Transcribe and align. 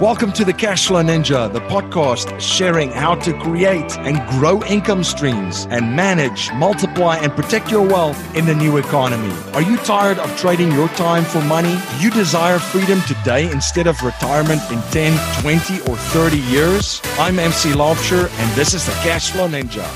Welcome 0.00 0.32
to 0.32 0.44
the 0.44 0.52
Cashflow 0.52 1.02
Ninja, 1.02 1.50
the 1.50 1.60
podcast 1.60 2.38
sharing 2.38 2.90
how 2.90 3.14
to 3.14 3.32
create 3.40 3.96
and 4.00 4.18
grow 4.38 4.62
income 4.64 5.02
streams 5.02 5.66
and 5.70 5.96
manage, 5.96 6.52
multiply, 6.52 7.16
and 7.16 7.32
protect 7.32 7.70
your 7.70 7.80
wealth 7.80 8.36
in 8.36 8.44
the 8.44 8.54
new 8.54 8.76
economy. 8.76 9.34
Are 9.54 9.62
you 9.62 9.78
tired 9.78 10.18
of 10.18 10.36
trading 10.36 10.70
your 10.70 10.88
time 10.88 11.24
for 11.24 11.40
money? 11.44 11.78
Do 11.96 12.04
you 12.04 12.10
desire 12.10 12.58
freedom 12.58 13.00
today 13.08 13.50
instead 13.50 13.86
of 13.86 13.98
retirement 14.02 14.60
in 14.70 14.82
10, 14.90 15.40
20, 15.40 15.80
or 15.90 15.96
30 15.96 16.40
years? 16.40 17.00
I'm 17.18 17.38
MC 17.38 17.70
Laubscher, 17.70 18.28
and 18.38 18.54
this 18.54 18.74
is 18.74 18.84
the 18.84 18.92
Cashflow 18.92 19.48
Ninja. 19.48 19.86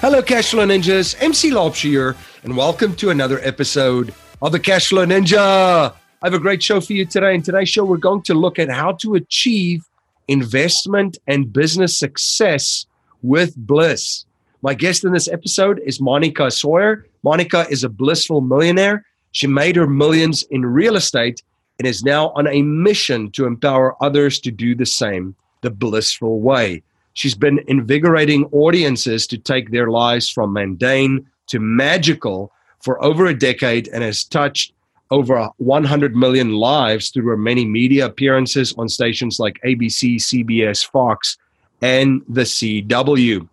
Hello, 0.00 0.20
Cashflow 0.20 0.66
Ninjas. 0.66 1.14
MC 1.20 1.52
Laubscher 1.52 1.90
here, 1.90 2.16
and 2.42 2.56
welcome 2.56 2.96
to 2.96 3.10
another 3.10 3.38
episode 3.44 4.12
of 4.42 4.50
the 4.50 4.58
Cashflow 4.58 5.06
Ninja. 5.06 5.94
I 6.26 6.28
have 6.28 6.34
a 6.34 6.40
great 6.40 6.60
show 6.60 6.80
for 6.80 6.92
you 6.92 7.06
today. 7.06 7.36
In 7.36 7.42
today's 7.42 7.68
show, 7.68 7.84
we're 7.84 7.98
going 7.98 8.22
to 8.22 8.34
look 8.34 8.58
at 8.58 8.68
how 8.68 8.94
to 8.94 9.14
achieve 9.14 9.84
investment 10.26 11.18
and 11.28 11.52
business 11.52 11.96
success 11.96 12.84
with 13.22 13.54
bliss. 13.56 14.24
My 14.60 14.74
guest 14.74 15.04
in 15.04 15.12
this 15.12 15.28
episode 15.28 15.80
is 15.84 16.00
Moneeka 16.00 16.52
Sawyer. 16.52 17.06
Moneeka 17.24 17.70
is 17.70 17.84
a 17.84 17.88
blissful 17.88 18.40
millionaire. 18.40 19.06
She 19.30 19.46
made 19.46 19.76
her 19.76 19.86
millions 19.86 20.42
in 20.50 20.66
real 20.66 20.96
estate 20.96 21.44
and 21.78 21.86
is 21.86 22.02
now 22.02 22.30
on 22.30 22.48
a 22.48 22.60
mission 22.62 23.30
to 23.30 23.46
empower 23.46 23.94
others 24.02 24.40
to 24.40 24.50
do 24.50 24.74
the 24.74 24.84
same 24.84 25.36
the 25.60 25.70
blissful 25.70 26.40
way. 26.40 26.82
She's 27.12 27.36
been 27.36 27.60
invigorating 27.68 28.46
audiences 28.46 29.28
to 29.28 29.38
take 29.38 29.70
their 29.70 29.90
lives 29.90 30.28
from 30.28 30.54
mundane 30.54 31.24
to 31.46 31.60
magical 31.60 32.50
for 32.80 33.00
over 33.00 33.26
a 33.26 33.38
decade 33.38 33.86
and 33.86 34.02
has 34.02 34.24
touched 34.24 34.72
over 35.10 35.48
100 35.58 36.16
million 36.16 36.54
lives 36.54 37.10
through 37.10 37.28
her 37.28 37.36
many 37.36 37.64
media 37.64 38.06
appearances 38.06 38.74
on 38.76 38.88
stations 38.88 39.38
like 39.38 39.60
ABC, 39.64 40.16
CBS, 40.16 40.86
Fox, 40.86 41.38
and 41.82 42.22
the 42.28 42.42
CW. 42.42 43.48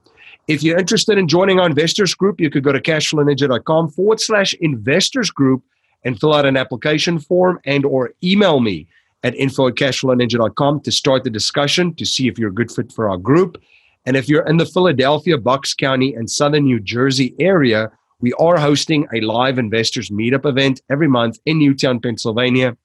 If 0.48 0.62
you're 0.62 0.78
interested 0.78 1.18
in 1.18 1.28
joining 1.28 1.60
our 1.60 1.68
investors 1.68 2.14
group, 2.14 2.42
you 2.42 2.50
could 2.50 2.64
go 2.64 2.72
to 2.72 2.82
cashflowninja.com 2.82 3.90
forward 3.92 4.20
slash 4.20 4.54
investors 4.56 5.32
group 5.32 5.64
and 6.04 6.20
fill 6.20 6.34
out 6.34 6.46
an 6.46 6.58
application 6.58 7.20
form 7.20 7.60
and 7.66 7.86
or 7.86 8.12
email 8.24 8.60
me 8.60 8.88
at 9.24 9.36
info 9.36 9.70
at 9.70 9.76
to 9.76 10.92
start 10.92 11.24
the 11.24 11.30
discussion 11.30 11.94
to 11.96 12.06
see 12.06 12.28
if 12.28 12.38
you're 12.38 12.50
a 12.50 12.54
good 12.54 12.72
fit 12.72 12.92
for 12.92 13.10
our 13.10 13.18
group. 13.18 13.62
And 14.06 14.18
if 14.18 14.28
you're 14.28 14.46
in 14.48 14.58
the 14.58 14.66
Philadelphia, 14.66 15.38
Bucks 15.38 15.74
County, 15.74 16.14
and 16.14 16.30
Southern 16.30 16.66
New 16.66 16.82
Jersey 16.82 17.34
area, 17.40 17.90
we 18.24 18.32
are 18.40 18.58
hosting 18.58 19.06
a 19.14 19.20
live 19.20 19.60
investors 19.60 20.10
meetup 20.10 20.46
event 20.46 20.80
every 20.90 21.10
month 21.10 21.40
in 21.46 21.60
Newtown, 21.60 22.00
Pennsylvania. 22.00 22.78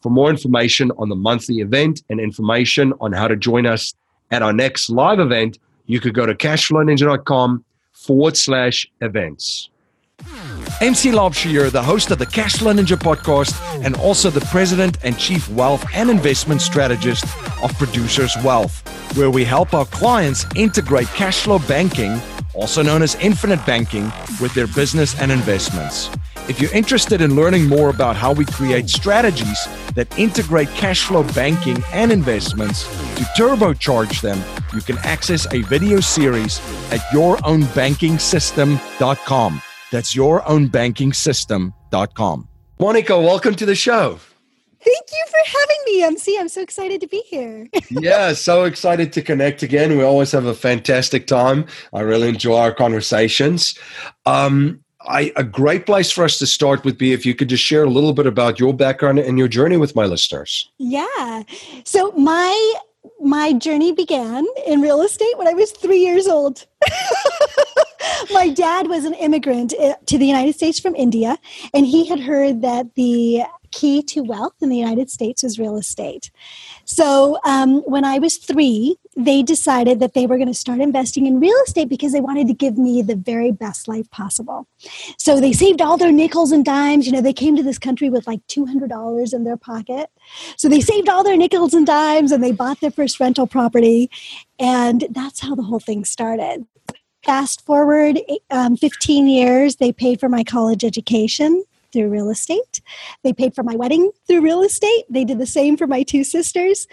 For 0.00 0.08
more 0.08 0.30
information 0.30 0.90
on 0.96 1.10
the 1.10 1.14
monthly 1.14 1.56
event 1.56 2.02
and 2.08 2.18
information 2.18 2.94
on 2.98 3.12
how 3.12 3.28
to 3.28 3.36
join 3.36 3.66
us 3.66 3.92
at 4.30 4.40
our 4.40 4.54
next 4.54 4.88
live 4.88 5.20
event, 5.20 5.58
you 5.84 6.00
could 6.00 6.14
go 6.14 6.24
to 6.24 6.34
cashflowninja.com 6.34 7.62
forward 7.92 8.38
slash 8.38 8.90
events. 9.02 9.68
MC 10.80 11.10
Laubscher, 11.10 11.70
the 11.70 11.82
host 11.82 12.10
of 12.10 12.18
the 12.18 12.24
Cashflow 12.24 12.74
Ninja 12.74 12.96
podcast 12.96 13.54
and 13.84 13.96
also 13.96 14.30
the 14.30 14.40
president 14.46 14.96
and 15.04 15.18
chief 15.18 15.46
wealth 15.50 15.84
and 15.92 16.08
investment 16.08 16.62
strategist 16.62 17.24
of 17.62 17.70
Producers 17.76 18.34
Wealth, 18.42 18.80
where 19.14 19.30
we 19.30 19.44
help 19.44 19.74
our 19.74 19.84
clients 19.84 20.46
integrate 20.54 21.06
cash 21.08 21.42
flow 21.42 21.58
banking 21.58 22.18
also 22.56 22.82
known 22.82 23.02
as 23.02 23.14
infinite 23.16 23.66
banking, 23.66 24.10
with 24.40 24.54
their 24.54 24.66
business 24.66 25.20
and 25.20 25.30
investments. 25.30 26.08
If 26.48 26.58
you're 26.60 26.72
interested 26.72 27.20
in 27.20 27.36
learning 27.36 27.68
more 27.68 27.90
about 27.90 28.16
how 28.16 28.32
we 28.32 28.44
create 28.44 28.88
strategies 28.88 29.68
that 29.94 30.18
integrate 30.18 30.68
cash 30.70 31.02
flow 31.02 31.22
banking 31.34 31.82
and 31.92 32.10
investments 32.12 32.84
to 33.16 33.24
turbocharge 33.36 34.20
them, 34.20 34.40
you 34.72 34.80
can 34.80 34.96
access 34.98 35.52
a 35.52 35.62
video 35.62 35.98
series 36.00 36.60
at 36.92 37.00
yourownbankingsystem.com. 37.12 39.62
That's 39.92 40.14
yourownbankingsystem.com. 40.14 42.48
Moneeka, 42.78 43.22
welcome 43.22 43.54
to 43.54 43.64
the 43.66 43.74
show. 43.74 44.18
Thank 44.86 45.06
you 45.10 45.24
for 45.28 45.58
having 45.58 45.76
me, 45.86 46.02
MC. 46.04 46.38
I'm 46.38 46.48
so 46.48 46.60
excited 46.60 47.00
to 47.00 47.08
be 47.08 47.20
here. 47.26 47.68
yeah, 47.90 48.32
so 48.34 48.62
excited 48.62 49.12
to 49.14 49.22
connect 49.22 49.64
again. 49.64 49.98
We 49.98 50.04
always 50.04 50.30
have 50.30 50.44
a 50.44 50.54
fantastic 50.54 51.26
time. 51.26 51.66
I 51.92 52.02
really 52.02 52.28
enjoy 52.28 52.56
our 52.56 52.72
conversations. 52.72 53.76
Um, 54.26 54.84
I, 55.00 55.32
a 55.34 55.42
great 55.42 55.86
place 55.86 56.12
for 56.12 56.22
us 56.22 56.38
to 56.38 56.46
start 56.46 56.84
would 56.84 56.98
be 56.98 57.12
if 57.12 57.26
you 57.26 57.34
could 57.34 57.48
just 57.48 57.64
share 57.64 57.82
a 57.82 57.90
little 57.90 58.12
bit 58.12 58.26
about 58.26 58.60
your 58.60 58.72
background 58.72 59.18
and 59.18 59.38
your 59.38 59.48
journey 59.48 59.76
with 59.76 59.96
my 59.96 60.04
listeners. 60.04 60.70
Yeah. 60.78 61.42
So 61.84 62.12
my 62.12 62.74
my 63.20 63.52
journey 63.54 63.92
began 63.92 64.46
in 64.66 64.80
real 64.80 65.02
estate 65.02 65.36
when 65.36 65.48
I 65.48 65.52
was 65.52 65.72
three 65.72 65.98
years 65.98 66.28
old. 66.28 66.64
my 68.32 68.48
dad 68.48 68.88
was 68.88 69.04
an 69.04 69.14
immigrant 69.14 69.74
eh, 69.78 69.94
to 70.06 70.18
the 70.18 70.26
United 70.26 70.54
States 70.54 70.78
from 70.78 70.94
India, 70.94 71.38
and 71.74 71.86
he 71.86 72.06
had 72.06 72.20
heard 72.20 72.62
that 72.62 72.94
the 72.94 73.42
key 73.76 74.02
to 74.02 74.22
wealth 74.22 74.54
in 74.62 74.70
the 74.70 74.76
United 74.76 75.10
States 75.10 75.44
is 75.44 75.58
real 75.58 75.76
estate. 75.76 76.30
So 76.86 77.38
um, 77.44 77.82
when 77.82 78.06
I 78.06 78.18
was 78.18 78.38
three, 78.38 78.96
they 79.14 79.42
decided 79.42 80.00
that 80.00 80.14
they 80.14 80.26
were 80.26 80.38
going 80.38 80.48
to 80.48 80.54
start 80.54 80.80
investing 80.80 81.26
in 81.26 81.40
real 81.40 81.56
estate 81.66 81.90
because 81.90 82.12
they 82.12 82.22
wanted 82.22 82.46
to 82.46 82.54
give 82.54 82.78
me 82.78 83.02
the 83.02 83.16
very 83.16 83.52
best 83.52 83.86
life 83.86 84.10
possible. 84.10 84.66
So 85.18 85.40
they 85.40 85.52
saved 85.52 85.82
all 85.82 85.98
their 85.98 86.10
nickels 86.10 86.52
and 86.52 86.64
dimes. 86.64 87.04
You 87.06 87.12
know, 87.12 87.20
they 87.20 87.34
came 87.34 87.54
to 87.56 87.62
this 87.62 87.78
country 87.78 88.08
with 88.08 88.26
like 88.26 88.40
$200 88.46 89.34
in 89.34 89.44
their 89.44 89.58
pocket. 89.58 90.08
So 90.56 90.70
they 90.70 90.80
saved 90.80 91.10
all 91.10 91.22
their 91.22 91.36
nickels 91.36 91.74
and 91.74 91.86
dimes 91.86 92.32
and 92.32 92.42
they 92.42 92.52
bought 92.52 92.80
their 92.80 92.90
first 92.90 93.20
rental 93.20 93.46
property. 93.46 94.10
And 94.58 95.04
that's 95.10 95.40
how 95.40 95.54
the 95.54 95.64
whole 95.64 95.80
thing 95.80 96.06
started. 96.06 96.66
Fast 97.26 97.66
forward 97.66 98.20
um, 98.50 98.78
15 98.78 99.26
years, 99.26 99.76
they 99.76 99.92
paid 99.92 100.18
for 100.18 100.30
my 100.30 100.44
college 100.44 100.82
education 100.82 101.64
through 101.92 102.08
real 102.08 102.30
estate. 102.30 102.75
They 103.22 103.32
paid 103.32 103.54
for 103.54 103.62
my 103.62 103.76
wedding 103.76 104.10
through 104.26 104.42
real 104.42 104.62
estate. 104.62 105.04
They 105.08 105.24
did 105.24 105.38
the 105.38 105.46
same 105.46 105.76
for 105.76 105.86
my 105.86 106.02
two 106.02 106.24
sisters. 106.24 106.86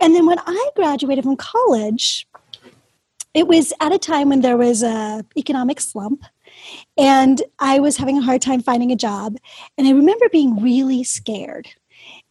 And 0.00 0.14
then 0.14 0.26
when 0.26 0.38
I 0.38 0.70
graduated 0.74 1.24
from 1.24 1.36
college, 1.36 2.26
it 3.34 3.46
was 3.46 3.72
at 3.80 3.92
a 3.92 3.98
time 3.98 4.30
when 4.30 4.40
there 4.40 4.56
was 4.56 4.82
a 4.82 5.24
economic 5.36 5.80
slump 5.80 6.24
and 6.96 7.42
I 7.58 7.80
was 7.80 7.96
having 7.96 8.18
a 8.18 8.22
hard 8.22 8.40
time 8.40 8.62
finding 8.62 8.90
a 8.92 8.96
job. 8.96 9.36
And 9.76 9.86
I 9.86 9.92
remember 9.92 10.28
being 10.30 10.62
really 10.62 11.04
scared 11.04 11.68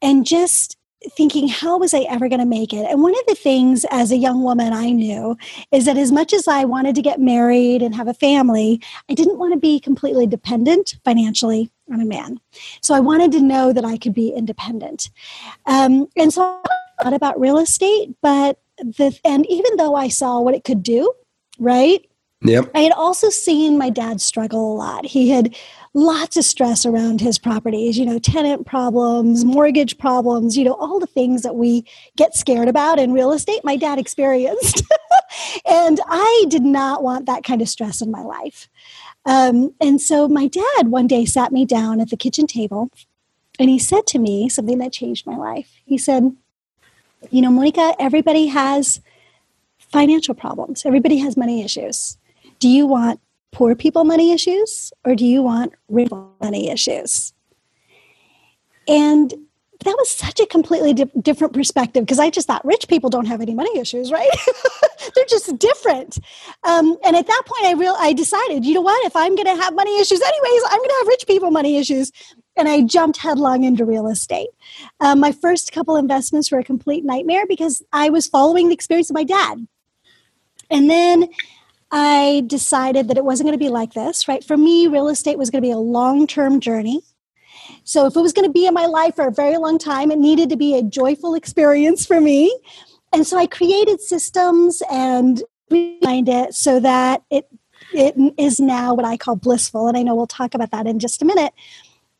and 0.01 0.25
just 0.25 0.77
thinking, 1.11 1.47
how 1.47 1.77
was 1.77 1.93
I 1.93 2.01
ever 2.01 2.27
going 2.29 2.39
to 2.39 2.45
make 2.45 2.73
it? 2.73 2.85
And 2.89 3.01
one 3.01 3.13
of 3.13 3.25
the 3.27 3.35
things 3.35 3.85
as 3.91 4.11
a 4.11 4.17
young 4.17 4.43
woman 4.43 4.73
I 4.73 4.91
knew 4.91 5.37
is 5.71 5.85
that 5.85 5.97
as 5.97 6.11
much 6.11 6.33
as 6.33 6.47
I 6.47 6.65
wanted 6.65 6.95
to 6.95 7.01
get 7.01 7.19
married 7.19 7.81
and 7.81 7.95
have 7.95 8.07
a 8.07 8.13
family, 8.13 8.81
I 9.09 9.13
didn't 9.13 9.37
want 9.37 9.53
to 9.53 9.59
be 9.59 9.79
completely 9.79 10.27
dependent 10.27 10.95
financially 11.03 11.71
on 11.91 12.01
a 12.01 12.05
man. 12.05 12.39
So 12.81 12.93
I 12.93 12.99
wanted 12.99 13.31
to 13.33 13.41
know 13.41 13.73
that 13.73 13.85
I 13.85 13.97
could 13.97 14.13
be 14.13 14.29
independent. 14.29 15.09
Um, 15.65 16.07
and 16.15 16.33
so 16.33 16.43
I 16.43 17.03
thought 17.03 17.13
about 17.13 17.39
real 17.39 17.57
estate, 17.57 18.15
but 18.21 18.59
the, 18.77 19.17
and 19.23 19.45
even 19.47 19.77
though 19.77 19.95
I 19.95 20.07
saw 20.07 20.39
what 20.39 20.55
it 20.55 20.63
could 20.63 20.83
do, 20.83 21.13
right? 21.59 22.05
Yep. 22.41 22.71
I 22.75 22.81
had 22.81 22.91
also 22.91 23.29
seen 23.29 23.77
my 23.77 23.89
dad 23.89 24.21
struggle 24.21 24.73
a 24.73 24.75
lot. 24.75 25.05
He 25.05 25.29
had 25.29 25.55
lots 25.93 26.35
of 26.37 26.43
stress 26.43 26.85
around 26.85 27.21
his 27.21 27.39
properties, 27.39 27.97
you 27.97 28.05
know, 28.05 28.19
tenant 28.19 28.65
problems, 28.65 29.45
mortgage 29.45 29.97
problems, 29.97 30.57
you 30.57 30.65
know, 30.65 30.73
all 30.73 30.99
the 30.99 31.07
things 31.07 31.41
that 31.43 31.55
we 31.55 31.85
get 32.17 32.35
scared 32.35 32.67
about 32.67 32.99
in 32.99 33.13
real 33.13 33.31
estate, 33.31 33.61
my 33.63 33.77
dad 33.77 33.97
experienced. 33.99 34.83
and 35.65 35.99
I 36.07 36.45
did 36.49 36.63
not 36.63 37.01
want 37.01 37.25
that 37.25 37.43
kind 37.43 37.61
of 37.61 37.69
stress 37.69 38.01
in 38.01 38.11
my 38.11 38.21
life. 38.21 38.69
Um, 39.25 39.73
and 39.81 39.99
so 39.99 40.27
my 40.27 40.47
dad 40.47 40.89
one 40.89 41.07
day 41.07 41.25
sat 41.25 41.51
me 41.51 41.65
down 41.65 41.99
at 41.99 42.09
the 42.09 42.17
kitchen 42.17 42.45
table 42.45 42.91
and 43.57 43.69
he 43.69 43.79
said 43.79 44.05
to 44.07 44.19
me 44.19 44.49
something 44.49 44.77
that 44.79 44.91
changed 44.91 45.25
my 45.25 45.35
life. 45.35 45.79
He 45.85 45.97
said, 45.97 46.35
You 47.31 47.41
know, 47.41 47.49
Moneeka, 47.49 47.95
everybody 47.97 48.47
has 48.47 49.01
financial 49.79 50.35
problems, 50.35 50.85
everybody 50.85 51.17
has 51.17 51.37
money 51.37 51.63
issues. 51.63 52.17
Do 52.59 52.67
you 52.67 52.85
want 52.85 53.19
poor 53.51 53.75
people 53.75 54.03
money 54.03 54.31
issues 54.31 54.91
or 55.05 55.15
do 55.15 55.25
you 55.25 55.41
want 55.41 55.73
rich 55.87 56.09
money 56.41 56.69
issues? 56.69 57.33
And 58.87 59.33
that 59.83 59.95
was 59.97 60.09
such 60.09 60.39
a 60.39 60.45
completely 60.45 60.93
di- 60.93 61.11
different 61.21 61.53
perspective 61.53 62.03
because 62.03 62.19
I 62.19 62.29
just 62.29 62.47
thought 62.47 62.65
rich 62.65 62.87
people 62.87 63.09
don't 63.09 63.27
have 63.27 63.41
any 63.41 63.53
money 63.53 63.77
issues, 63.79 64.11
right? 64.11 64.29
They're 65.15 65.25
just 65.25 65.57
different. 65.59 66.17
Um, 66.63 66.97
and 67.05 67.15
at 67.15 67.27
that 67.27 67.43
point, 67.45 67.65
I 67.65 67.73
real 67.73 67.95
I 67.97 68.13
decided, 68.13 68.65
you 68.65 68.73
know 68.73 68.81
what? 68.81 69.05
If 69.05 69.15
I'm 69.15 69.35
going 69.35 69.45
to 69.45 69.61
have 69.61 69.75
money 69.75 69.99
issues 69.99 70.21
anyways, 70.21 70.61
I'm 70.65 70.79
going 70.79 70.89
to 70.89 70.95
have 71.01 71.07
rich 71.07 71.25
people 71.27 71.51
money 71.51 71.77
issues. 71.77 72.11
And 72.57 72.67
I 72.67 72.81
jumped 72.81 73.17
headlong 73.17 73.63
into 73.63 73.85
real 73.85 74.07
estate. 74.07 74.49
Um, 75.01 75.19
my 75.19 75.31
first 75.31 75.71
couple 75.71 75.97
investments 75.97 76.51
were 76.51 76.59
a 76.59 76.63
complete 76.63 77.03
nightmare 77.03 77.45
because 77.47 77.83
I 77.91 78.09
was 78.09 78.27
following 78.27 78.69
the 78.69 78.73
experience 78.73 79.09
of 79.09 79.13
my 79.13 79.25
dad. 79.25 79.67
And 80.71 80.89
then 80.89 81.27
I 81.97 82.43
decided 82.45 83.07
that 83.07 83.17
it 83.17 83.23
wasn't 83.23 83.47
going 83.47 83.57
to 83.57 83.65
be 83.65 83.69
like 83.69 83.93
this, 83.93 84.27
right? 84.27 84.43
For 84.43 84.57
me, 84.57 84.85
real 84.87 85.07
estate 85.07 85.37
was 85.37 85.49
going 85.49 85.61
to 85.61 85.65
be 85.65 85.71
a 85.71 85.77
long 85.77 86.27
term 86.27 86.59
journey. 86.59 87.01
So 87.85 88.05
if 88.05 88.17
it 88.17 88.19
was 88.19 88.33
going 88.33 88.45
to 88.45 88.51
be 88.51 88.67
in 88.67 88.73
my 88.73 88.85
life 88.85 89.15
for 89.15 89.25
a 89.25 89.31
very 89.31 89.55
long 89.55 89.79
time, 89.79 90.11
it 90.11 90.19
needed 90.19 90.49
to 90.49 90.57
be 90.57 90.77
a 90.77 90.83
joyful 90.83 91.35
experience 91.35 92.05
for 92.05 92.19
me. 92.19 92.53
And 93.13 93.25
so 93.25 93.37
I 93.37 93.47
created 93.47 94.01
systems 94.01 94.83
and 94.91 95.41
behind 95.69 96.27
it 96.27 96.53
so 96.53 96.81
that 96.81 97.23
it 97.31 97.47
it 97.93 98.15
is 98.37 98.59
now 98.59 98.93
what 98.93 99.05
I 99.05 99.15
call 99.15 99.37
blissful. 99.37 99.87
And 99.87 99.95
I 99.95 100.01
know 100.01 100.15
we'll 100.15 100.27
talk 100.27 100.53
about 100.53 100.71
that 100.71 100.87
in 100.87 100.99
just 100.99 101.21
a 101.21 101.25
minute 101.25 101.53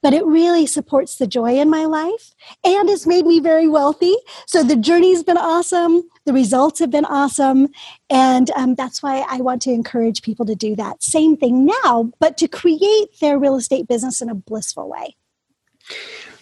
but 0.06 0.14
it 0.14 0.24
really 0.24 0.68
supports 0.68 1.16
the 1.16 1.26
joy 1.26 1.58
in 1.58 1.68
my 1.68 1.86
life 1.86 2.36
and 2.64 2.90
has 2.90 3.08
made 3.08 3.26
me 3.26 3.40
very 3.40 3.68
wealthy. 3.68 4.16
So 4.46 4.62
the 4.62 4.76
journey's 4.76 5.24
been 5.24 5.36
awesome, 5.36 6.04
the 6.26 6.32
results 6.32 6.78
have 6.78 6.92
been 6.92 7.06
awesome, 7.06 7.70
and 8.08 8.52
um, 8.52 8.76
that's 8.76 9.02
why 9.02 9.26
I 9.28 9.38
want 9.38 9.64
to 9.64 9.72
encourage 9.72 10.22
people 10.22 10.46
to 10.46 10.54
do 10.54 10.76
that 10.76 11.02
same 11.02 11.36
thing 11.36 11.66
now, 11.66 12.12
but 12.20 12.38
to 12.38 12.48
create 12.48 13.20
their 13.20 13.40
real 13.40 13.56
estate 13.56 13.88
business 13.88 14.22
in 14.22 14.30
a 14.30 14.36
blissful 14.36 14.88
way. 14.88 15.16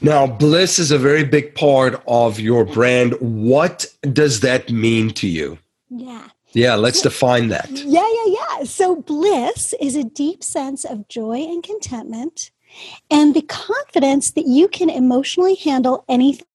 Now, 0.01 0.27
bliss 0.27 0.77
is 0.77 0.91
a 0.91 0.97
very 0.97 1.23
big 1.23 1.55
part 1.55 2.03
of 2.05 2.41
your 2.41 2.65
brand. 2.65 3.13
What 3.21 3.85
does 4.01 4.41
that 4.41 4.71
mean 4.71 5.11
to 5.11 5.27
you? 5.29 5.57
Yeah. 5.89 6.27
Yeah, 6.51 6.75
let's 6.75 7.01
define 7.01 7.47
that. 7.47 7.71
Yeah, 7.71 8.05
yeah, 8.25 8.35
yeah. 8.59 8.63
So, 8.65 8.97
bliss 8.97 9.73
is 9.79 9.95
a 9.95 10.03
deep 10.03 10.43
sense 10.43 10.83
of 10.83 11.07
joy 11.07 11.37
and 11.37 11.63
contentment 11.63 12.51
and 13.09 13.33
the 13.33 13.41
confidence 13.43 14.31
that 14.31 14.47
you 14.47 14.67
can 14.67 14.89
emotionally 14.89 15.55
handle 15.55 16.05
anything 16.07 16.45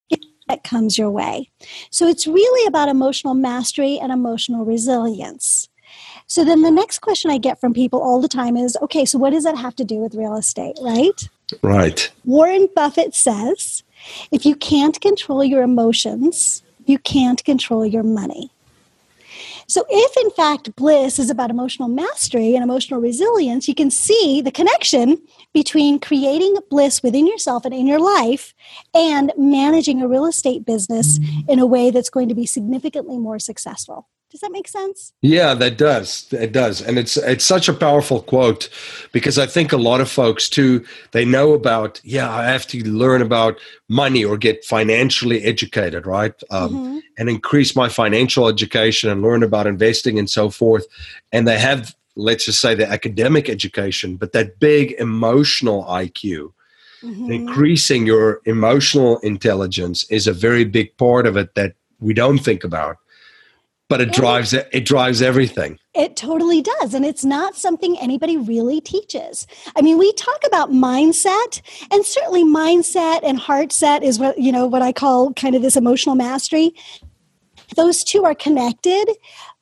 that 0.47 0.63
comes 0.63 0.97
your 0.97 1.11
way. 1.11 1.49
So 1.91 2.07
it's 2.07 2.27
really 2.27 2.67
about 2.67 2.89
emotional 2.89 3.35
mastery 3.35 3.99
and 3.99 4.11
emotional 4.11 4.65
resilience. 4.65 5.69
So 6.27 6.43
then 6.43 6.61
the 6.61 6.71
next 6.71 6.99
question 6.99 7.31
I 7.31 7.37
get 7.37 7.59
from 7.59 7.73
people 7.73 8.01
all 8.01 8.21
the 8.21 8.27
time 8.27 8.57
is 8.57 8.77
okay, 8.81 9.05
so 9.05 9.17
what 9.17 9.31
does 9.31 9.43
that 9.43 9.57
have 9.57 9.75
to 9.77 9.83
do 9.83 9.97
with 9.97 10.15
real 10.15 10.35
estate, 10.35 10.77
right? 10.81 11.29
Right. 11.63 12.11
Warren 12.25 12.67
Buffett 12.75 13.15
says 13.15 13.83
if 14.31 14.45
you 14.45 14.55
can't 14.55 14.99
control 15.01 15.43
your 15.43 15.63
emotions, 15.63 16.63
you 16.85 16.99
can't 16.99 17.43
control 17.43 17.85
your 17.85 18.03
money. 18.03 18.51
So, 19.67 19.85
if 19.89 20.17
in 20.17 20.31
fact 20.31 20.75
bliss 20.75 21.19
is 21.19 21.29
about 21.29 21.51
emotional 21.51 21.87
mastery 21.87 22.55
and 22.55 22.63
emotional 22.63 22.99
resilience, 22.99 23.67
you 23.67 23.75
can 23.75 23.91
see 23.91 24.41
the 24.41 24.51
connection 24.51 25.21
between 25.53 25.99
creating 25.99 26.55
bliss 26.69 27.01
within 27.01 27.27
yourself 27.27 27.65
and 27.65 27.73
in 27.73 27.87
your 27.87 27.99
life 27.99 28.53
and 28.93 29.31
managing 29.37 30.01
a 30.01 30.07
real 30.07 30.25
estate 30.25 30.65
business 30.65 31.19
in 31.47 31.59
a 31.59 31.65
way 31.65 31.91
that's 31.91 32.09
going 32.09 32.29
to 32.29 32.35
be 32.35 32.45
significantly 32.45 33.17
more 33.17 33.39
successful. 33.39 34.07
Does 34.29 34.41
that 34.41 34.51
make 34.51 34.67
sense? 34.67 35.11
Yeah, 35.23 35.55
that 35.55 35.79
does. 35.79 36.31
It 36.31 36.51
does. 36.51 36.83
And 36.83 36.99
it's 36.99 37.17
it's 37.17 37.43
such 37.43 37.67
a 37.67 37.73
powerful 37.73 38.21
quote 38.21 38.69
because 39.11 39.39
I 39.39 39.47
think 39.47 39.73
a 39.73 39.77
lot 39.77 40.01
of 40.01 40.09
folks 40.09 40.47
too 40.47 40.85
they 41.11 41.25
know 41.25 41.53
about 41.53 41.99
yeah, 42.03 42.31
I 42.31 42.43
have 42.45 42.67
to 42.67 42.83
learn 42.83 43.23
about 43.23 43.59
money 43.87 44.23
or 44.23 44.37
get 44.37 44.63
financially 44.63 45.41
educated, 45.43 46.05
right? 46.05 46.33
Um, 46.51 46.69
mm-hmm. 46.69 46.99
and 47.17 47.27
increase 47.27 47.75
my 47.75 47.89
financial 47.89 48.47
education 48.47 49.09
and 49.09 49.23
learn 49.23 49.41
about 49.41 49.65
investing 49.65 50.19
and 50.19 50.29
so 50.29 50.51
forth. 50.51 50.85
And 51.31 51.47
they 51.47 51.57
have 51.57 51.95
let's 52.19 52.45
just 52.45 52.61
say 52.61 52.75
the 52.75 52.87
academic 52.87 53.49
education, 53.49 54.15
but 54.15 54.31
that 54.33 54.59
big 54.59 54.91
emotional 54.93 55.83
IQ. 55.85 56.53
Mm-hmm. 57.01 57.31
Increasing 57.31 58.05
your 58.05 58.41
emotional 58.43 59.19
intelligence 59.19 60.05
is 60.11 60.27
a 60.27 60.33
very 60.33 60.65
big 60.65 60.97
part 60.97 61.25
of 61.25 61.37
it 61.37 61.55
that 61.55 61.75
we 62.01 62.13
don't 62.13 62.39
think 62.39 62.65
about 62.65 62.97
but 63.89 63.99
it 63.99 64.13
drives 64.13 64.53
it, 64.53 64.69
it 64.71 64.85
drives 64.85 65.21
everything 65.21 65.77
it 65.93 66.15
totally 66.15 66.61
does 66.61 66.93
and 66.93 67.05
it's 67.05 67.25
not 67.25 67.55
something 67.55 67.97
anybody 67.99 68.37
really 68.37 68.79
teaches 68.79 69.45
i 69.75 69.81
mean 69.81 69.97
we 69.97 70.13
talk 70.13 70.39
about 70.45 70.71
mindset 70.71 71.61
and 71.91 72.05
certainly 72.05 72.43
mindset 72.43 73.19
and 73.23 73.39
heart 73.39 73.71
set 73.71 74.03
is 74.03 74.19
what 74.19 74.37
you 74.37 74.51
know 74.51 74.65
what 74.65 74.81
i 74.81 74.93
call 74.93 75.33
kind 75.33 75.55
of 75.55 75.61
this 75.61 75.75
emotional 75.75 76.15
mastery 76.15 76.71
those 77.75 78.03
two 78.03 78.23
are 78.23 78.35
connected 78.35 79.09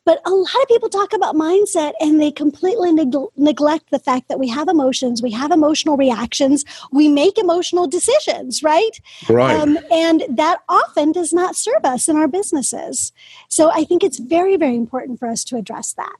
but 0.08 0.22
a 0.26 0.30
lot 0.30 0.62
of 0.62 0.68
people 0.70 0.88
talk 0.88 1.12
about 1.12 1.36
mindset 1.36 1.92
and 2.00 2.22
they 2.22 2.32
completely 2.32 2.94
neg- 2.94 3.14
neglect 3.36 3.92
the 3.92 4.00
fact 4.00 4.30
that 4.30 4.40
we 4.40 4.48
have 4.48 4.70
emotions, 4.70 5.22
we 5.22 5.32
have 5.32 5.52
emotional 5.52 5.98
reactions, 5.98 6.64
we 6.94 7.10
make 7.10 7.38
emotional 7.38 7.88
decisions, 7.88 8.64
right? 8.64 9.02
Right. 9.28 9.54
Um, 9.54 9.78
and 9.92 10.24
that 10.30 10.60
often 10.70 11.12
does 11.12 11.34
not 11.34 11.58
serve 11.58 11.84
us 11.84 12.08
in 12.08 12.16
our 12.16 12.30
businesses. 12.30 13.12
So 13.50 13.70
I 13.70 13.84
think 13.84 14.02
it's 14.02 14.18
very, 14.18 14.56
very 14.56 14.78
important 14.78 15.20
for 15.20 15.28
us 15.28 15.44
to 15.44 15.58
address 15.58 15.92
that. 15.96 16.16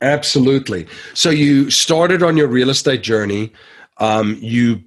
Absolutely. 0.00 0.86
So 1.12 1.30
you 1.30 1.68
started 1.68 2.22
on 2.22 2.36
your 2.36 2.46
real 2.46 2.70
estate 2.70 3.02
journey. 3.02 3.52
Um, 3.96 4.38
you 4.40 4.84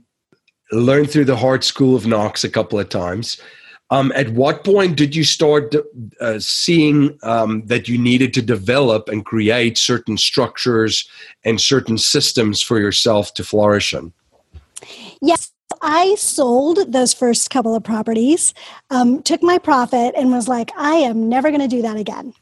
learned 0.71 1.11
through 1.11 1.25
the 1.25 1.35
hard 1.35 1.65
school 1.65 1.93
of 1.93 2.07
knocks 2.07 2.45
a 2.45 2.49
couple 2.49 2.79
of 2.79 2.87
times 2.87 3.37
um, 3.93 4.11
at 4.15 4.29
what 4.29 4.63
point 4.63 4.97
did 4.97 5.15
you 5.15 5.23
start 5.23 5.75
uh, 6.19 6.39
seeing 6.39 7.15
um, 7.21 7.63
that 7.67 7.87
you 7.87 7.95
needed 7.95 8.33
to 8.33 8.41
develop 8.41 9.07
and 9.07 9.23
create 9.23 9.77
certain 9.77 10.17
structures 10.17 11.07
and 11.43 11.61
certain 11.61 11.99
systems 11.99 12.59
for 12.59 12.79
yourself 12.79 13.35
to 13.35 13.43
flourish 13.43 13.93
in? 13.93 14.11
Yes. 15.21 15.51
I 15.83 16.15
sold 16.15 16.91
those 16.91 17.13
first 17.13 17.51
couple 17.51 17.75
of 17.75 17.83
properties, 17.83 18.53
um, 18.89 19.21
took 19.21 19.43
my 19.43 19.59
profit, 19.59 20.15
and 20.17 20.31
was 20.31 20.47
like, 20.47 20.71
I 20.75 20.95
am 20.95 21.29
never 21.29 21.49
going 21.49 21.61
to 21.61 21.67
do 21.67 21.83
that 21.83 21.97
again. 21.97 22.33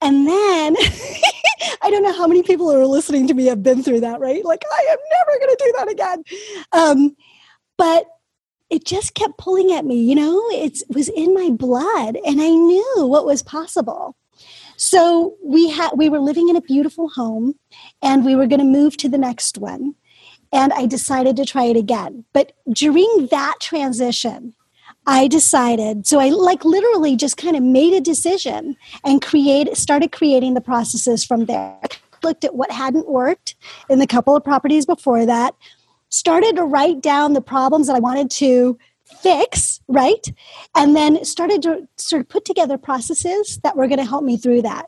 And 0.00 0.26
then 0.26 0.76
I 1.82 1.90
don't 1.90 2.02
know 2.02 2.12
how 2.12 2.26
many 2.26 2.42
people 2.42 2.70
who 2.70 2.80
are 2.80 2.86
listening 2.86 3.26
to 3.26 3.34
me 3.34 3.44
have 3.46 3.62
been 3.62 3.82
through 3.82 4.00
that, 4.00 4.20
right? 4.20 4.44
Like, 4.44 4.62
I 4.72 4.86
am 4.90 4.98
never 5.10 5.38
going 5.38 5.56
to 5.56 5.64
do 5.64 5.74
that 5.76 5.88
again. 5.90 6.24
Um, 6.72 7.16
but 7.76 8.06
it 8.70 8.84
just 8.84 9.14
kept 9.14 9.38
pulling 9.38 9.72
at 9.72 9.84
me 9.84 10.02
you 10.02 10.14
know? 10.14 10.42
It 10.50 10.82
was 10.88 11.08
in 11.08 11.34
my 11.34 11.50
blood 11.50 12.16
and 12.24 12.40
i 12.40 12.48
knew 12.48 13.06
what 13.06 13.26
was 13.26 13.42
possible. 13.42 14.16
So 14.76 15.34
we 15.44 15.70
had 15.70 15.90
we 15.96 16.08
were 16.08 16.20
living 16.20 16.48
in 16.48 16.56
a 16.56 16.60
beautiful 16.60 17.08
home 17.08 17.54
and 18.00 18.24
we 18.24 18.36
were 18.36 18.46
going 18.46 18.60
to 18.60 18.64
move 18.64 18.96
to 18.98 19.08
the 19.08 19.18
next 19.18 19.58
one 19.58 19.94
and 20.52 20.72
i 20.72 20.86
decided 20.86 21.36
to 21.36 21.44
try 21.44 21.64
it 21.64 21.76
again. 21.76 22.24
But 22.32 22.52
during 22.72 23.28
that 23.30 23.56
transition 23.60 24.54
i 25.06 25.26
decided 25.26 26.06
so 26.06 26.18
i 26.18 26.28
like 26.28 26.64
literally 26.64 27.16
just 27.16 27.36
kind 27.36 27.56
of 27.56 27.62
made 27.62 27.94
a 27.94 28.00
decision 28.00 28.76
and 29.04 29.22
create 29.22 29.74
started 29.76 30.12
creating 30.12 30.54
the 30.54 30.60
processes 30.60 31.24
from 31.24 31.46
there. 31.46 31.80
Looked 32.22 32.44
at 32.44 32.54
what 32.54 32.70
hadn't 32.72 33.08
worked 33.08 33.54
in 33.88 34.00
the 34.00 34.06
couple 34.06 34.34
of 34.34 34.44
properties 34.44 34.86
before 34.86 35.24
that 35.26 35.54
started 36.08 36.56
to 36.56 36.64
write 36.64 37.00
down 37.00 37.32
the 37.32 37.40
problems 37.40 37.86
that 37.86 37.96
I 37.96 38.00
wanted 38.00 38.30
to 38.32 38.78
fix, 39.20 39.80
right? 39.88 40.26
And 40.74 40.94
then 40.94 41.24
started 41.24 41.62
to 41.62 41.88
sort 41.96 42.20
of 42.20 42.28
put 42.28 42.44
together 42.44 42.78
processes 42.78 43.58
that 43.62 43.76
were 43.76 43.86
going 43.86 43.98
to 43.98 44.04
help 44.04 44.24
me 44.24 44.36
through 44.36 44.62
that. 44.62 44.86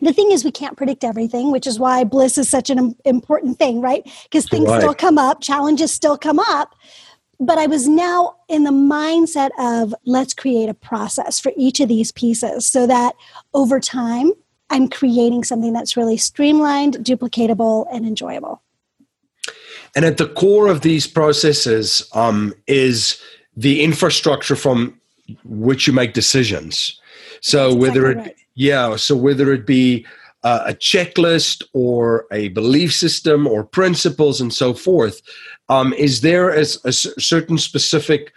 The 0.00 0.12
thing 0.12 0.30
is, 0.30 0.44
we 0.44 0.52
can't 0.52 0.76
predict 0.76 1.02
everything, 1.02 1.50
which 1.50 1.66
is 1.66 1.78
why 1.78 2.04
bliss 2.04 2.38
is 2.38 2.48
such 2.48 2.70
an 2.70 2.94
important 3.04 3.58
thing, 3.58 3.80
right? 3.80 4.08
Because 4.24 4.48
things 4.48 4.68
right. 4.68 4.80
still 4.80 4.94
come 4.94 5.18
up, 5.18 5.40
challenges 5.40 5.92
still 5.92 6.16
come 6.16 6.38
up. 6.38 6.74
But 7.40 7.58
I 7.58 7.66
was 7.66 7.88
now 7.88 8.36
in 8.48 8.64
the 8.64 8.70
mindset 8.70 9.50
of 9.58 9.94
let's 10.04 10.34
create 10.34 10.68
a 10.68 10.74
process 10.74 11.38
for 11.38 11.52
each 11.56 11.80
of 11.80 11.88
these 11.88 12.12
pieces 12.12 12.66
so 12.66 12.86
that 12.86 13.14
over 13.54 13.80
time, 13.80 14.32
I'm 14.70 14.88
creating 14.88 15.44
something 15.44 15.72
that's 15.72 15.96
really 15.96 16.16
streamlined, 16.16 16.96
duplicatable, 16.96 17.86
and 17.92 18.06
enjoyable. 18.06 18.62
And 19.98 20.04
at 20.04 20.16
the 20.16 20.28
core 20.28 20.68
of 20.68 20.82
these 20.82 21.08
processes 21.08 22.08
um, 22.14 22.54
is 22.68 23.20
the 23.56 23.82
infrastructure 23.82 24.54
from 24.54 24.96
which 25.42 25.88
you 25.88 25.92
make 25.92 26.12
decisions. 26.12 27.00
So 27.40 27.70
That's 27.70 27.80
whether 27.80 28.10
exactly 28.12 28.30
it, 28.30 28.36
right. 28.36 28.46
yeah, 28.54 28.94
so 28.94 29.16
whether 29.16 29.52
it 29.52 29.66
be 29.66 30.06
uh, 30.44 30.62
a 30.66 30.74
checklist 30.74 31.64
or 31.72 32.26
a 32.30 32.46
belief 32.50 32.94
system 32.94 33.48
or 33.48 33.64
principles 33.64 34.40
and 34.40 34.54
so 34.54 34.72
forth, 34.72 35.20
um, 35.68 35.92
is 35.94 36.20
there 36.20 36.50
a, 36.50 36.60
a 36.84 36.92
certain 36.92 37.58
specific 37.58 38.32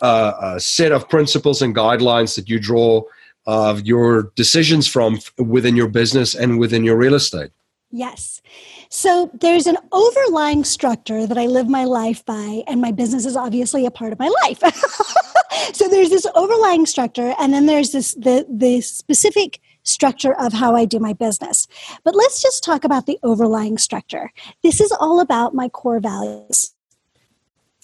uh, 0.00 0.04
uh, 0.04 0.58
set 0.60 0.92
of 0.92 1.08
principles 1.08 1.60
and 1.60 1.74
guidelines 1.74 2.36
that 2.36 2.48
you 2.48 2.60
draw 2.60 3.02
of 3.46 3.84
your 3.84 4.30
decisions 4.36 4.86
from 4.86 5.18
within 5.38 5.74
your 5.74 5.88
business 5.88 6.36
and 6.36 6.60
within 6.60 6.84
your 6.84 6.96
real 6.96 7.14
estate? 7.14 7.50
Yes. 7.92 8.40
So 8.88 9.30
there's 9.34 9.66
an 9.66 9.76
overlying 9.90 10.62
structure 10.62 11.26
that 11.26 11.36
I 11.36 11.46
live 11.46 11.68
my 11.68 11.84
life 11.84 12.24
by, 12.24 12.62
and 12.68 12.80
my 12.80 12.92
business 12.92 13.26
is 13.26 13.36
obviously 13.36 13.84
a 13.84 13.90
part 13.90 14.12
of 14.12 14.18
my 14.18 14.32
life. 14.44 14.60
so 15.74 15.88
there's 15.88 16.10
this 16.10 16.26
overlying 16.36 16.86
structure, 16.86 17.34
and 17.40 17.52
then 17.52 17.66
there's 17.66 17.90
this 17.90 18.14
the 18.14 18.46
the 18.48 18.80
specific 18.80 19.60
structure 19.82 20.34
of 20.38 20.52
how 20.52 20.76
I 20.76 20.84
do 20.84 21.00
my 21.00 21.14
business. 21.14 21.66
But 22.04 22.14
let's 22.14 22.40
just 22.40 22.62
talk 22.62 22.84
about 22.84 23.06
the 23.06 23.18
overlying 23.24 23.76
structure. 23.76 24.32
This 24.62 24.80
is 24.80 24.92
all 24.92 25.18
about 25.18 25.54
my 25.54 25.68
core 25.68 26.00
values. 26.00 26.74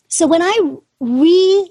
So 0.07 0.29
when 0.29 0.43
I 0.43 0.77
re 1.01 1.71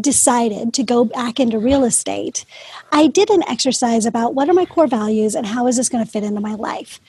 decided 0.00 0.72
to 0.72 0.82
go 0.82 1.04
back 1.04 1.40
into 1.40 1.58
real 1.58 1.84
estate, 1.84 2.44
I 2.92 3.06
did 3.06 3.28
an 3.28 3.42
exercise 3.48 4.06
about 4.06 4.34
what 4.34 4.48
are 4.48 4.54
my 4.54 4.64
core 4.64 4.86
values 4.86 5.34
and 5.34 5.46
how 5.46 5.66
is 5.66 5.76
this 5.76 5.88
going 5.88 6.04
to 6.04 6.10
fit 6.10 6.22
into 6.22 6.40
my 6.40 6.54
life 6.54 7.00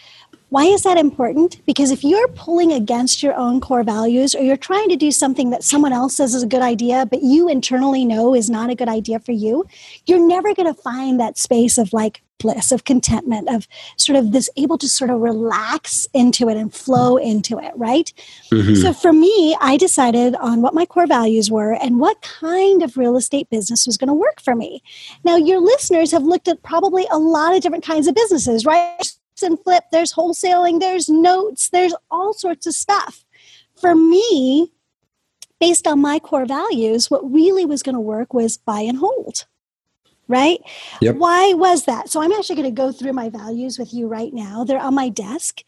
Why 0.51 0.65
is 0.65 0.83
that 0.83 0.97
important? 0.97 1.65
Because 1.65 1.91
if 1.91 2.03
you're 2.03 2.27
pulling 2.27 2.73
against 2.73 3.23
your 3.23 3.33
own 3.35 3.61
core 3.61 3.83
values 3.83 4.35
or 4.35 4.43
you're 4.43 4.57
trying 4.57 4.89
to 4.89 4.97
do 4.97 5.09
something 5.09 5.49
that 5.51 5.63
someone 5.63 5.93
else 5.93 6.17
says 6.17 6.35
is 6.35 6.43
a 6.43 6.47
good 6.47 6.61
idea, 6.61 7.05
but 7.05 7.23
you 7.23 7.47
internally 7.47 8.03
know 8.03 8.35
is 8.35 8.49
not 8.49 8.69
a 8.69 8.75
good 8.75 8.89
idea 8.89 9.19
for 9.19 9.31
you, 9.31 9.65
you're 10.07 10.19
never 10.19 10.53
going 10.53 10.67
to 10.67 10.81
find 10.81 11.21
that 11.21 11.37
space 11.37 11.77
of 11.77 11.93
like 11.93 12.21
bliss, 12.37 12.73
of 12.73 12.83
contentment, 12.83 13.47
of 13.47 13.65
sort 13.95 14.17
of 14.17 14.33
this 14.33 14.49
able 14.57 14.77
to 14.79 14.89
sort 14.89 15.09
of 15.09 15.21
relax 15.21 16.05
into 16.13 16.49
it 16.49 16.57
and 16.57 16.73
flow 16.73 17.15
into 17.15 17.57
it, 17.57 17.71
right? 17.77 18.11
Mm-hmm. 18.51 18.75
So 18.75 18.91
for 18.91 19.13
me, 19.13 19.55
I 19.61 19.77
decided 19.77 20.35
on 20.35 20.61
what 20.61 20.73
my 20.73 20.85
core 20.85 21.07
values 21.07 21.49
were 21.49 21.75
and 21.75 21.97
what 21.97 22.21
kind 22.23 22.83
of 22.83 22.97
real 22.97 23.15
estate 23.15 23.49
business 23.49 23.85
was 23.85 23.95
going 23.95 24.09
to 24.09 24.13
work 24.13 24.41
for 24.41 24.53
me. 24.53 24.83
Now, 25.23 25.37
your 25.37 25.61
listeners 25.61 26.11
have 26.11 26.23
looked 26.23 26.49
at 26.49 26.61
probably 26.61 27.07
a 27.09 27.17
lot 27.17 27.55
of 27.55 27.61
different 27.61 27.85
kinds 27.85 28.07
of 28.07 28.15
businesses, 28.15 28.65
right? 28.65 28.99
And 29.43 29.57
flip, 29.63 29.85
there's 29.91 30.13
wholesaling, 30.13 30.79
there's 30.79 31.09
notes, 31.09 31.69
there's 31.69 31.95
all 32.09 32.33
sorts 32.33 32.67
of 32.67 32.73
stuff. 32.73 33.25
For 33.75 33.95
me, 33.95 34.71
based 35.59 35.87
on 35.87 36.01
my 36.01 36.19
core 36.19 36.45
values, 36.45 37.09
what 37.09 37.31
really 37.31 37.65
was 37.65 37.83
going 37.83 37.95
to 37.95 38.01
work 38.01 38.33
was 38.33 38.57
buy 38.57 38.81
and 38.81 38.97
hold. 38.97 39.45
Right? 40.27 40.61
Yep. 41.01 41.15
Why 41.17 41.53
was 41.53 41.83
that? 41.85 42.09
So 42.09 42.21
I'm 42.21 42.31
actually 42.31 42.55
going 42.55 42.73
to 42.73 42.81
go 42.81 42.93
through 42.93 43.11
my 43.11 43.29
values 43.29 43.77
with 43.77 43.93
you 43.93 44.07
right 44.07 44.33
now. 44.33 44.63
They're 44.63 44.79
on 44.79 44.95
my 44.95 45.09
desk. 45.09 45.61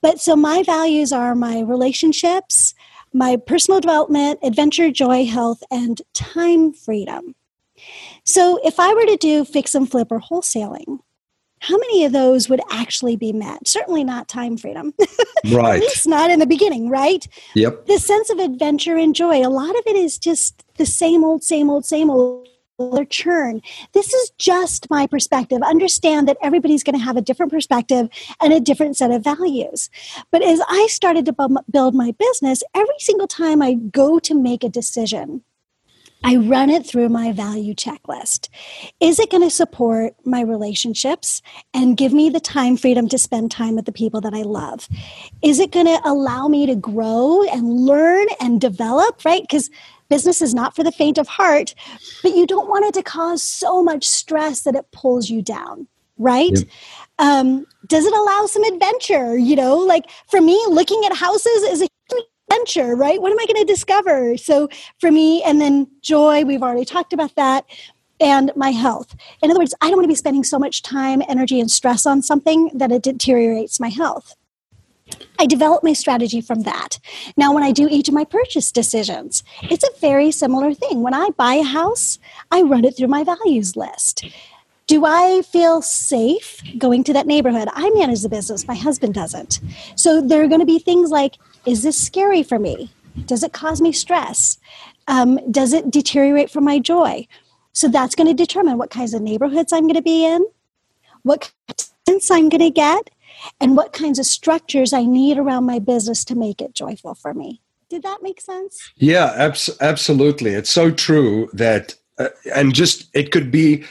But 0.00 0.18
so 0.18 0.34
my 0.34 0.62
values 0.62 1.12
are 1.12 1.34
my 1.34 1.60
relationships, 1.60 2.74
my 3.12 3.36
personal 3.36 3.80
development, 3.80 4.38
adventure, 4.42 4.90
joy, 4.90 5.26
health, 5.26 5.62
and 5.70 6.00
time 6.14 6.72
freedom. 6.72 7.34
So 8.24 8.58
if 8.64 8.80
I 8.80 8.94
were 8.94 9.06
to 9.06 9.16
do 9.16 9.44
fix 9.44 9.74
and 9.74 9.90
flip 9.90 10.08
or 10.10 10.20
wholesaling, 10.20 11.00
how 11.60 11.76
many 11.76 12.04
of 12.04 12.12
those 12.12 12.48
would 12.48 12.60
actually 12.70 13.16
be 13.16 13.32
met? 13.32 13.66
Certainly 13.66 14.04
not 14.04 14.28
time 14.28 14.56
freedom. 14.56 14.94
Right. 15.52 15.76
At 15.76 15.82
least 15.82 16.08
not 16.08 16.32
in 16.32 16.40
the 16.40 16.46
beginning, 16.46 16.90
right? 16.90 17.26
Yep. 17.54 17.86
The 17.86 17.98
sense 17.98 18.28
of 18.28 18.40
adventure 18.40 18.96
and 18.96 19.14
joy, 19.14 19.46
a 19.46 19.48
lot 19.48 19.70
of 19.70 19.82
it 19.86 19.94
is 19.94 20.18
just 20.18 20.64
the 20.78 20.84
same 20.84 21.22
old, 21.22 21.44
same 21.44 21.70
old, 21.70 21.84
same 21.84 22.10
old 22.10 22.48
churn. 23.08 23.60
This 23.92 24.12
is 24.12 24.30
just 24.38 24.90
my 24.90 25.06
perspective. 25.06 25.60
Understand 25.62 26.28
that 26.28 26.38
everybody's 26.42 26.82
going 26.82 26.98
to 26.98 27.04
have 27.04 27.16
a 27.16 27.22
different 27.22 27.52
perspective 27.52 28.08
and 28.40 28.52
a 28.52 28.60
different 28.60 28.96
set 28.96 29.10
of 29.10 29.22
values. 29.22 29.90
But 30.30 30.42
as 30.42 30.60
I 30.68 30.86
started 30.90 31.24
to 31.26 31.62
build 31.70 31.94
my 31.94 32.12
business, 32.18 32.62
every 32.74 32.98
single 32.98 33.28
time 33.28 33.62
I 33.62 33.74
go 33.74 34.18
to 34.18 34.34
make 34.34 34.64
a 34.64 34.68
decision, 34.68 35.42
I 36.24 36.36
run 36.36 36.70
it 36.70 36.86
through 36.86 37.08
my 37.08 37.32
value 37.32 37.74
checklist. 37.74 38.48
Is 39.00 39.18
it 39.18 39.30
going 39.30 39.42
to 39.42 39.50
support 39.50 40.14
my 40.24 40.40
relationships 40.40 41.42
and 41.72 41.96
give 41.96 42.12
me 42.12 42.28
the 42.28 42.40
time 42.40 42.76
freedom 42.76 43.08
to 43.08 43.18
spend 43.18 43.50
time 43.50 43.76
with 43.76 43.84
the 43.84 43.92
people 43.92 44.20
that 44.22 44.34
I 44.34 44.42
love? 44.42 44.88
Is 45.42 45.60
it 45.60 45.70
going 45.70 45.86
to 45.86 46.00
allow 46.04 46.48
me 46.48 46.66
to 46.66 46.74
grow 46.74 47.44
and 47.44 47.72
learn 47.72 48.26
and 48.40 48.60
develop, 48.60 49.24
right? 49.24 49.42
Because 49.42 49.70
business 50.08 50.42
is 50.42 50.54
not 50.54 50.74
for 50.74 50.82
the 50.82 50.92
faint 50.92 51.18
of 51.18 51.28
heart, 51.28 51.74
but 52.22 52.34
you 52.34 52.46
don't 52.46 52.68
want 52.68 52.84
it 52.86 52.94
to 52.94 53.02
cause 53.02 53.42
so 53.42 53.82
much 53.82 54.06
stress 54.06 54.62
that 54.62 54.74
it 54.74 54.90
pulls 54.90 55.30
you 55.30 55.42
down, 55.42 55.86
right? 56.18 56.50
Yep. 56.50 56.64
Um, 57.20 57.66
does 57.86 58.04
it 58.04 58.12
allow 58.12 58.46
some 58.46 58.64
adventure? 58.64 59.36
You 59.36 59.56
know, 59.56 59.76
like 59.76 60.04
for 60.28 60.40
me, 60.40 60.62
looking 60.68 61.02
at 61.04 61.16
houses 61.16 61.62
is 61.64 61.82
a 61.82 61.88
adventure, 62.50 62.96
right? 62.96 63.20
What 63.20 63.32
am 63.32 63.38
I 63.38 63.46
going 63.46 63.66
to 63.66 63.72
discover? 63.72 64.36
So 64.36 64.68
for 65.00 65.10
me, 65.10 65.42
and 65.42 65.60
then 65.60 65.88
joy, 66.02 66.44
we've 66.44 66.62
already 66.62 66.84
talked 66.84 67.12
about 67.12 67.34
that, 67.36 67.64
and 68.20 68.50
my 68.56 68.70
health. 68.70 69.14
In 69.42 69.50
other 69.50 69.60
words, 69.60 69.74
I 69.80 69.86
don't 69.86 69.96
want 69.96 70.04
to 70.04 70.08
be 70.08 70.14
spending 70.14 70.44
so 70.44 70.58
much 70.58 70.82
time, 70.82 71.22
energy, 71.28 71.60
and 71.60 71.70
stress 71.70 72.04
on 72.04 72.22
something 72.22 72.70
that 72.74 72.90
it 72.90 73.02
deteriorates 73.02 73.78
my 73.78 73.88
health. 73.88 74.34
I 75.38 75.46
develop 75.46 75.82
my 75.82 75.92
strategy 75.92 76.40
from 76.40 76.62
that. 76.62 76.98
Now, 77.36 77.54
when 77.54 77.62
I 77.62 77.72
do 77.72 77.88
each 77.88 78.08
of 78.08 78.14
my 78.14 78.24
purchase 78.24 78.70
decisions, 78.72 79.42
it's 79.62 79.84
a 79.84 80.00
very 80.00 80.30
similar 80.30 80.74
thing. 80.74 81.02
When 81.02 81.14
I 81.14 81.30
buy 81.36 81.54
a 81.54 81.62
house, 81.62 82.18
I 82.50 82.62
run 82.62 82.84
it 82.84 82.96
through 82.96 83.08
my 83.08 83.24
values 83.24 83.76
list. 83.76 84.24
Do 84.86 85.04
I 85.04 85.42
feel 85.42 85.80
safe 85.82 86.62
going 86.78 87.04
to 87.04 87.12
that 87.12 87.26
neighborhood? 87.26 87.68
I 87.72 87.90
manage 87.90 88.22
the 88.22 88.28
business, 88.28 88.66
my 88.66 88.74
husband 88.74 89.14
doesn't. 89.14 89.60
So 89.96 90.20
there 90.20 90.42
are 90.42 90.48
going 90.48 90.60
to 90.60 90.66
be 90.66 90.78
things 90.78 91.10
like 91.10 91.36
is 91.68 91.82
this 91.82 92.02
scary 92.02 92.42
for 92.42 92.58
me? 92.58 92.90
Does 93.26 93.42
it 93.42 93.52
cause 93.52 93.80
me 93.80 93.92
stress? 93.92 94.58
Um, 95.06 95.38
does 95.50 95.74
it 95.74 95.90
deteriorate 95.90 96.50
from 96.50 96.64
my 96.64 96.78
joy? 96.78 97.26
So 97.72 97.88
that's 97.88 98.14
going 98.14 98.26
to 98.26 98.34
determine 98.34 98.78
what 98.78 98.90
kinds 98.90 99.12
of 99.12 99.20
neighborhoods 99.20 99.72
I'm 99.72 99.82
going 99.82 99.94
to 99.94 100.02
be 100.02 100.24
in, 100.24 100.46
what 101.22 101.52
sense 102.06 102.30
I'm 102.30 102.48
going 102.48 102.62
to 102.62 102.70
get, 102.70 103.10
and 103.60 103.76
what 103.76 103.92
kinds 103.92 104.18
of 104.18 104.24
structures 104.24 104.92
I 104.94 105.04
need 105.04 105.36
around 105.36 105.66
my 105.66 105.78
business 105.78 106.24
to 106.24 106.34
make 106.34 106.62
it 106.62 106.74
joyful 106.74 107.14
for 107.14 107.34
me. 107.34 107.60
Did 107.90 108.02
that 108.02 108.22
make 108.22 108.40
sense? 108.40 108.90
Yeah, 108.96 109.32
abs- 109.36 109.76
absolutely. 109.80 110.52
It's 110.52 110.70
so 110.70 110.90
true 110.90 111.50
that, 111.52 111.94
uh, 112.18 112.28
and 112.54 112.74
just 112.74 113.08
it 113.14 113.30
could 113.30 113.50
be 113.50 113.84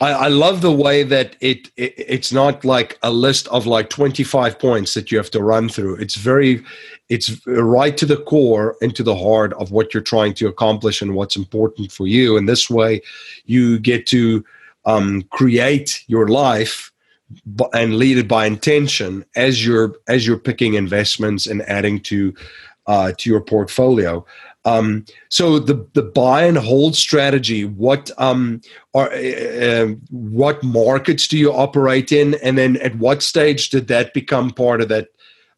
I, 0.00 0.10
I 0.12 0.28
love 0.28 0.60
the 0.60 0.72
way 0.72 1.02
that 1.02 1.36
it, 1.40 1.70
it, 1.76 1.94
it's 1.96 2.32
not 2.32 2.64
like 2.64 2.98
a 3.02 3.10
list 3.10 3.48
of 3.48 3.66
like 3.66 3.90
25 3.90 4.58
points 4.58 4.94
that 4.94 5.10
you 5.10 5.18
have 5.18 5.30
to 5.32 5.42
run 5.42 5.68
through. 5.68 5.96
It's 5.96 6.14
very 6.14 6.64
it's 7.08 7.46
right 7.46 7.96
to 7.96 8.06
the 8.06 8.18
core 8.18 8.76
and 8.82 8.94
to 8.94 9.02
the 9.02 9.16
heart 9.16 9.52
of 9.54 9.70
what 9.70 9.94
you're 9.94 10.02
trying 10.02 10.34
to 10.34 10.46
accomplish 10.46 11.00
and 11.00 11.14
what's 11.14 11.36
important 11.36 11.90
for 11.90 12.06
you. 12.06 12.36
And 12.36 12.48
this 12.48 12.68
way, 12.68 13.00
you 13.46 13.78
get 13.78 14.06
to 14.08 14.44
um, 14.84 15.22
create 15.30 16.04
your 16.06 16.28
life 16.28 16.92
and 17.72 17.96
lead 17.96 18.18
it 18.18 18.28
by 18.28 18.46
intention 18.46 19.24
as 19.36 19.64
you're 19.64 19.94
as 20.08 20.26
you're 20.26 20.38
picking 20.38 20.74
investments 20.74 21.46
and 21.46 21.62
adding 21.62 22.00
to 22.00 22.34
uh, 22.86 23.12
to 23.18 23.30
your 23.30 23.40
portfolio. 23.40 24.24
Um, 24.64 25.04
so 25.28 25.58
the 25.58 25.86
the 25.94 26.02
buy 26.02 26.44
and 26.44 26.58
hold 26.58 26.96
strategy. 26.96 27.64
What 27.64 28.10
um, 28.18 28.60
are 28.94 29.12
uh, 29.12 29.82
um, 29.84 30.00
what 30.10 30.62
markets 30.62 31.28
do 31.28 31.38
you 31.38 31.52
operate 31.52 32.12
in, 32.12 32.34
and 32.42 32.58
then 32.58 32.76
at 32.78 32.96
what 32.96 33.22
stage 33.22 33.70
did 33.70 33.88
that 33.88 34.14
become 34.14 34.50
part 34.50 34.80
of 34.80 34.88
that? 34.88 35.08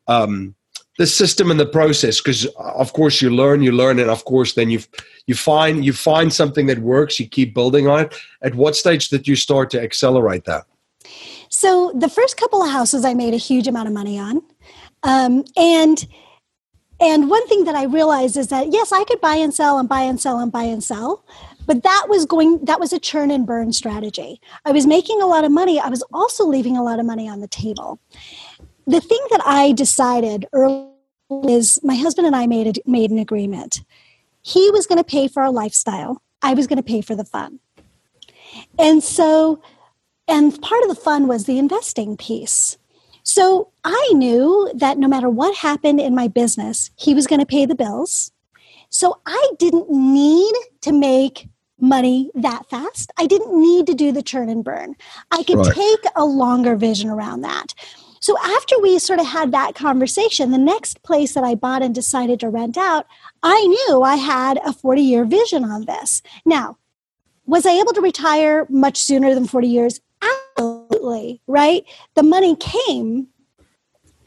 Um, 0.07 0.55
the 1.01 1.07
system 1.07 1.51
and 1.51 1.59
the 1.59 1.65
process 1.65 2.21
because 2.21 2.45
of 2.59 2.93
course 2.93 3.23
you 3.23 3.31
learn 3.31 3.63
you 3.63 3.73
learn 3.73 3.99
and 3.99 4.11
of 4.11 4.23
course 4.27 4.53
then 4.53 4.69
you 4.69 4.81
you 5.27 5.35
find 5.35 5.83
you 5.83 5.95
find 5.95 6.31
something 6.31 6.67
that 6.67 6.79
works 6.81 7.19
you 7.19 7.27
keep 7.27 7.55
building 7.55 7.89
on 7.89 8.01
it 8.01 8.15
at 8.43 8.55
what 8.55 8.77
stage 8.77 9.09
did 9.09 9.27
you 9.27 9.35
start 9.35 9.71
to 9.71 9.81
accelerate 9.81 10.45
that 10.45 10.65
so 11.49 11.91
the 11.95 12.11
first 12.11 12.37
couple 12.37 12.63
of 12.63 12.71
houses 12.71 13.03
i 13.03 13.15
made 13.15 13.33
a 13.33 13.39
huge 13.39 13.67
amount 13.67 13.89
of 13.89 13.95
money 13.95 14.19
on 14.19 14.43
um, 15.03 15.43
and 15.57 16.07
and 17.03 17.31
one 17.31 17.49
thing 17.49 17.65
that 17.65 17.75
I 17.75 17.85
realized 17.85 18.37
is 18.37 18.49
that 18.49 18.71
yes, 18.71 18.93
I 18.93 19.05
could 19.05 19.23
buy 19.23 19.37
and 19.37 19.55
sell 19.55 19.79
and 19.79 19.89
buy 19.89 20.03
and 20.03 20.21
sell 20.21 20.39
and 20.39 20.53
buy 20.53 20.65
and 20.65 20.85
sell, 20.85 21.25
but 21.67 21.83
that 21.83 22.09
was 22.11 22.27
going 22.27 22.63
that 22.67 22.79
was 22.79 22.93
a 22.93 23.01
churn 23.01 23.31
and 23.31 23.47
burn 23.47 23.73
strategy. 23.73 24.39
I 24.67 24.73
was 24.73 24.87
making 24.87 25.23
a 25.23 25.27
lot 25.27 25.45
of 25.45 25.51
money, 25.51 25.81
I 25.81 25.89
was 25.89 26.05
also 26.13 26.45
leaving 26.45 26.77
a 26.77 26.83
lot 26.83 27.01
of 27.01 27.07
money 27.07 27.27
on 27.27 27.41
the 27.41 27.49
table. 27.49 27.99
The 28.87 29.01
thing 29.01 29.25
that 29.31 29.41
I 29.47 29.73
decided 29.73 30.47
early 30.53 30.90
is 31.49 31.79
my 31.83 31.95
husband 31.95 32.27
and 32.27 32.37
I 32.37 32.47
made 32.47 32.79
a, 32.79 32.91
made 32.91 33.11
an 33.11 33.19
agreement. 33.19 33.83
He 34.43 34.71
was 34.71 34.87
going 34.87 34.99
to 34.99 35.05
pay 35.05 35.29
for 35.29 35.43
our 35.43 35.53
lifestyle. 35.53 36.23
I 36.43 36.55
was 36.55 36.67
going 36.67 36.79
to 36.79 36.83
pay 36.83 37.01
for 37.01 37.15
the 37.15 37.25
fun. 37.25 37.61
And 38.79 39.03
so 39.03 39.63
and 40.31 40.61
part 40.63 40.83
of 40.83 40.89
the 40.89 40.95
fun 40.95 41.27
was 41.27 41.45
the 41.45 41.59
investing 41.59 42.17
piece. 42.17 42.79
So 43.25 43.71
I 43.85 44.11
knew 44.13 44.71
that 44.75 44.97
no 44.97 45.09
matter 45.09 45.29
what 45.29 45.57
happened 45.57 46.01
in 46.01 46.15
my 46.15 46.29
business, 46.29 46.91
he 46.97 47.15
was 47.15 47.27
going 47.27 47.41
to 47.41 47.47
pay 47.47 47.67
the 47.67 47.75
bills. 47.75 48.31
So 48.91 49.21
I 49.27 49.51
didn't 49.59 49.91
need 49.91 50.55
to 50.83 50.93
make 50.93 51.49
money 51.81 52.31
that 52.35 52.69
fast. 52.71 53.11
I 53.19 53.27
didn't 53.27 53.59
need 53.59 53.87
to 53.87 53.95
do 53.95 54.13
the 54.13 54.23
churn 54.23 54.49
and 54.49 54.65
burn. 54.65 54.95
I 55.31 55.43
could 55.43 55.59
right. 55.59 55.75
take 55.75 56.01
a 56.15 56.25
longer 56.25 56.77
vision 56.77 57.11
around 57.11 57.41
that. 57.41 57.75
So 58.21 58.37
after 58.39 58.79
we 58.81 58.99
sort 58.99 59.19
of 59.19 59.27
had 59.27 59.51
that 59.53 59.75
conversation, 59.75 60.51
the 60.51 60.59
next 60.59 61.03
place 61.03 61.33
that 61.33 61.43
I 61.43 61.55
bought 61.55 61.83
and 61.83 61.95
decided 61.95 62.39
to 62.41 62.51
rent 62.51 62.77
out, 62.77 63.07
I 63.43 63.61
knew 63.67 64.03
I 64.03 64.17
had 64.17 64.61
a 64.65 64.75
40 64.75 65.01
year 65.01 65.25
vision 65.25 65.65
on 65.65 65.87
this. 65.87 66.23
Now, 66.45 66.77
was 67.47 67.65
I 67.65 67.73
able 67.73 67.95
to 67.95 68.01
retire 68.03 68.67
much 68.69 68.99
sooner 68.99 69.35
than 69.35 69.47
40 69.47 69.67
years? 69.67 70.01
Absolutely, 70.59 71.41
right? 71.47 71.85
The 72.15 72.23
money 72.23 72.57
came, 72.57 73.29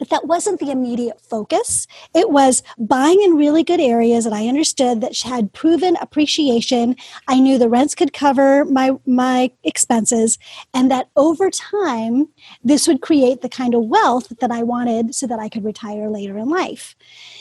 but 0.04 0.10
that 0.10 0.26
wasn't 0.26 0.60
the 0.60 0.70
immediate 0.70 1.18
focus. 1.18 1.86
It 2.14 2.28
was 2.28 2.62
buying 2.76 3.22
in 3.22 3.36
really 3.36 3.64
good 3.64 3.80
areas 3.80 4.24
that 4.24 4.34
I 4.34 4.48
understood 4.48 5.00
that 5.00 5.18
had 5.20 5.54
proven 5.54 5.96
appreciation. 5.98 6.96
I 7.26 7.40
knew 7.40 7.56
the 7.56 7.70
rents 7.70 7.94
could 7.94 8.12
cover 8.12 8.66
my 8.66 8.90
my 9.06 9.50
expenses, 9.62 10.38
and 10.74 10.90
that 10.90 11.08
over 11.16 11.48
time, 11.48 12.28
this 12.62 12.86
would 12.86 13.00
create 13.00 13.40
the 13.40 13.48
kind 13.48 13.74
of 13.74 13.86
wealth 13.86 14.30
that 14.40 14.50
I 14.50 14.62
wanted, 14.62 15.14
so 15.14 15.26
that 15.26 15.38
I 15.38 15.48
could 15.48 15.64
retire 15.64 16.10
later 16.10 16.36
in 16.36 16.50
life. 16.50 16.94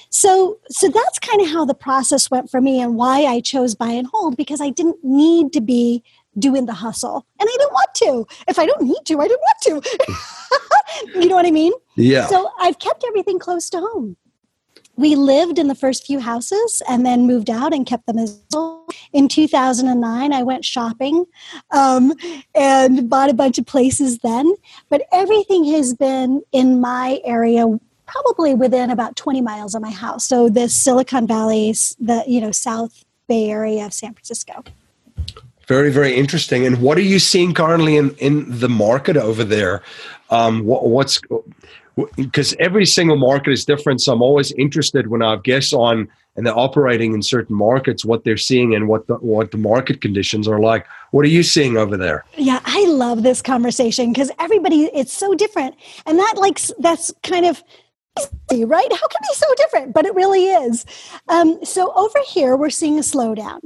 So, 0.09 0.57
so 0.69 0.87
that's 0.87 1.19
kind 1.19 1.41
of 1.41 1.49
how 1.49 1.65
the 1.65 1.73
process 1.73 2.31
went 2.31 2.49
for 2.49 2.61
me, 2.61 2.79
and 2.79 2.95
why 2.95 3.25
I 3.25 3.41
chose 3.41 3.75
buy 3.75 3.91
and 3.91 4.07
hold 4.07 4.37
because 4.37 4.61
I 4.61 4.69
didn't 4.69 5.03
need 5.03 5.51
to 5.51 5.59
be 5.59 6.01
doing 6.37 6.65
the 6.65 6.73
hustle. 6.73 7.25
And 7.39 7.49
I 7.51 7.55
don't 7.59 7.73
want 7.73 7.93
to. 7.95 8.27
If 8.47 8.59
I 8.59 8.65
don't 8.65 8.81
need 8.81 9.05
to, 9.05 9.21
I 9.21 9.27
don't 9.27 9.41
want 9.41 9.83
to. 9.83 11.19
you 11.19 11.27
know 11.27 11.35
what 11.35 11.45
I 11.45 11.51
mean? 11.51 11.73
Yeah. 11.95 12.27
So 12.27 12.49
I've 12.59 12.79
kept 12.79 13.03
everything 13.07 13.39
close 13.39 13.69
to 13.71 13.79
home. 13.79 14.17
We 14.95 15.15
lived 15.15 15.57
in 15.57 15.67
the 15.67 15.75
first 15.75 16.05
few 16.05 16.19
houses 16.19 16.81
and 16.87 17.03
then 17.03 17.25
moved 17.25 17.49
out 17.49 17.73
and 17.73 17.85
kept 17.85 18.05
them 18.05 18.19
as 18.19 18.39
well. 18.51 18.85
In 19.11 19.27
2009, 19.27 20.33
I 20.33 20.43
went 20.43 20.63
shopping 20.63 21.25
um, 21.71 22.13
and 22.53 23.09
bought 23.09 23.31
a 23.31 23.33
bunch 23.33 23.57
of 23.57 23.65
places 23.65 24.19
then. 24.19 24.53
But 24.89 25.03
everything 25.11 25.65
has 25.65 25.95
been 25.95 26.43
in 26.51 26.79
my 26.79 27.19
area 27.25 27.65
probably 28.05 28.53
within 28.53 28.91
about 28.91 29.15
20 29.15 29.41
miles 29.41 29.73
of 29.73 29.81
my 29.81 29.89
house. 29.89 30.25
So 30.25 30.47
the 30.47 30.69
Silicon 30.69 31.25
Valley, 31.25 31.71
the 31.99 32.23
you 32.27 32.39
know 32.39 32.51
South 32.51 33.03
Bay 33.27 33.49
Area 33.49 33.85
of 33.85 33.93
San 33.93 34.13
Francisco. 34.13 34.63
Very, 35.67 35.91
very 35.91 36.15
interesting. 36.15 36.65
And 36.65 36.81
what 36.81 36.97
are 36.97 37.01
you 37.01 37.19
seeing 37.19 37.53
currently 37.53 37.95
in, 37.95 38.11
in 38.15 38.59
the 38.59 38.69
market 38.69 39.17
over 39.17 39.43
there? 39.43 39.81
Um, 40.29 40.65
what, 40.65 40.87
what's 40.87 41.21
because 42.15 42.55
every 42.59 42.85
single 42.85 43.17
market 43.17 43.51
is 43.51 43.65
different. 43.65 44.01
So 44.01 44.13
I'm 44.13 44.21
always 44.21 44.51
interested 44.53 45.07
when 45.07 45.21
I 45.21 45.31
have 45.31 45.43
guests 45.43 45.73
on 45.73 46.09
and 46.35 46.45
they're 46.45 46.57
operating 46.57 47.13
in 47.13 47.21
certain 47.21 47.55
markets, 47.55 48.03
what 48.03 48.23
they're 48.23 48.37
seeing 48.37 48.73
and 48.73 48.87
what 48.87 49.05
the, 49.05 49.15
what 49.15 49.51
the 49.51 49.57
market 49.57 50.01
conditions 50.01 50.47
are 50.47 50.59
like. 50.59 50.87
What 51.11 51.25
are 51.25 51.29
you 51.29 51.43
seeing 51.43 51.77
over 51.77 51.95
there? 51.95 52.25
Yeah, 52.35 52.59
I 52.65 52.85
love 52.87 53.21
this 53.21 53.41
conversation 53.41 54.11
because 54.11 54.31
everybody 54.39 54.85
it's 54.85 55.13
so 55.13 55.35
different, 55.35 55.75
and 56.07 56.17
that 56.17 56.35
like 56.37 56.59
that's 56.79 57.13
kind 57.21 57.45
of 57.45 57.63
right? 58.51 58.91
How 58.91 59.07
can 59.07 59.19
it 59.21 59.29
be 59.29 59.35
so 59.35 59.47
different? 59.57 59.93
But 59.93 60.05
it 60.05 60.15
really 60.15 60.45
is. 60.45 60.85
Um, 61.29 61.59
so 61.63 61.91
over 61.93 62.19
here, 62.27 62.55
we're 62.55 62.69
seeing 62.69 62.97
a 62.97 63.01
slowdown. 63.01 63.59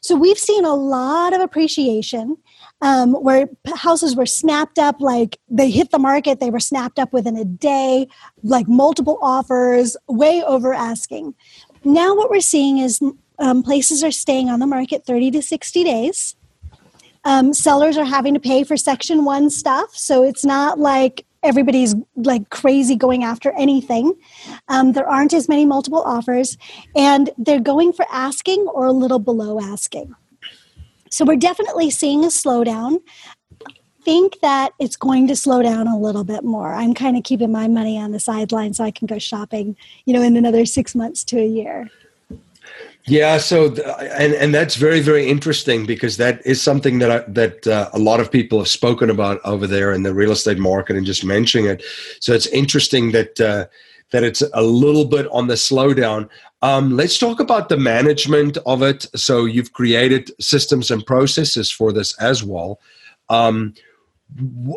So 0.00 0.16
we've 0.16 0.38
seen 0.38 0.64
a 0.64 0.74
lot 0.74 1.34
of 1.34 1.40
appreciation 1.40 2.36
um, 2.80 3.12
where 3.14 3.48
houses 3.76 4.16
were 4.16 4.26
snapped 4.26 4.78
up, 4.78 5.00
like 5.00 5.38
they 5.48 5.70
hit 5.70 5.90
the 5.90 5.98
market, 5.98 6.40
they 6.40 6.50
were 6.50 6.60
snapped 6.60 6.98
up 6.98 7.12
within 7.12 7.36
a 7.36 7.44
day, 7.44 8.08
like 8.42 8.68
multiple 8.68 9.18
offers, 9.22 9.96
way 10.08 10.42
over 10.42 10.74
asking. 10.74 11.34
Now, 11.84 12.14
what 12.14 12.30
we're 12.30 12.40
seeing 12.40 12.78
is 12.78 13.00
um, 13.38 13.62
places 13.62 14.02
are 14.04 14.10
staying 14.10 14.48
on 14.48 14.60
the 14.60 14.66
market 14.66 15.04
30 15.04 15.30
to 15.32 15.42
60 15.42 15.84
days. 15.84 16.36
Um, 17.24 17.52
sellers 17.52 17.96
are 17.96 18.04
having 18.04 18.34
to 18.34 18.40
pay 18.40 18.64
for 18.64 18.76
section 18.76 19.24
one 19.24 19.48
stuff. 19.48 19.96
So 19.96 20.24
it's 20.24 20.44
not 20.44 20.78
like 20.78 21.24
everybody's 21.42 21.94
like 22.16 22.50
crazy 22.50 22.96
going 22.96 23.24
after 23.24 23.52
anything. 23.52 24.14
Um, 24.68 24.92
there 24.92 25.08
aren't 25.08 25.34
as 25.34 25.48
many 25.48 25.66
multiple 25.66 26.02
offers, 26.02 26.56
and 26.96 27.30
they're 27.38 27.60
going 27.60 27.92
for 27.92 28.06
asking 28.10 28.66
or 28.68 28.86
a 28.86 28.92
little 28.92 29.18
below 29.18 29.60
asking. 29.60 30.14
So 31.10 31.24
we're 31.24 31.36
definitely 31.36 31.90
seeing 31.90 32.24
a 32.24 32.28
slowdown. 32.28 33.00
Think 34.02 34.40
that 34.40 34.72
it's 34.80 34.96
going 34.96 35.28
to 35.28 35.36
slow 35.36 35.62
down 35.62 35.86
a 35.86 35.98
little 35.98 36.24
bit 36.24 36.42
more. 36.42 36.72
I'm 36.72 36.94
kind 36.94 37.16
of 37.16 37.22
keeping 37.22 37.52
my 37.52 37.68
money 37.68 37.98
on 37.98 38.10
the 38.10 38.18
sideline 38.18 38.74
so 38.74 38.82
I 38.82 38.90
can 38.90 39.06
go 39.06 39.18
shopping, 39.18 39.76
you 40.06 40.14
know, 40.14 40.22
in 40.22 40.36
another 40.36 40.64
six 40.66 40.94
months 40.94 41.22
to 41.24 41.38
a 41.38 41.46
year. 41.46 41.88
Yeah, 43.06 43.38
so 43.38 43.74
and 43.98 44.32
and 44.34 44.54
that's 44.54 44.76
very 44.76 45.00
very 45.00 45.28
interesting 45.28 45.86
because 45.86 46.18
that 46.18 46.40
is 46.46 46.62
something 46.62 47.00
that 47.00 47.10
I, 47.10 47.18
that 47.28 47.66
uh, 47.66 47.90
a 47.92 47.98
lot 47.98 48.20
of 48.20 48.30
people 48.30 48.58
have 48.58 48.68
spoken 48.68 49.10
about 49.10 49.40
over 49.44 49.66
there 49.66 49.92
in 49.92 50.04
the 50.04 50.14
real 50.14 50.30
estate 50.30 50.58
market 50.58 50.96
and 50.96 51.04
just 51.04 51.24
mentioning 51.24 51.66
it. 51.66 51.82
So 52.20 52.32
it's 52.32 52.46
interesting 52.46 53.10
that 53.10 53.40
uh, 53.40 53.66
that 54.12 54.22
it's 54.22 54.42
a 54.54 54.62
little 54.62 55.04
bit 55.04 55.26
on 55.32 55.48
the 55.48 55.54
slowdown. 55.54 56.28
Um, 56.62 56.96
let's 56.96 57.18
talk 57.18 57.40
about 57.40 57.68
the 57.68 57.76
management 57.76 58.56
of 58.66 58.82
it. 58.82 59.06
So 59.16 59.46
you've 59.46 59.72
created 59.72 60.30
systems 60.40 60.92
and 60.92 61.04
processes 61.04 61.72
for 61.72 61.92
this 61.92 62.16
as 62.18 62.44
well. 62.44 62.78
Um, 63.28 63.74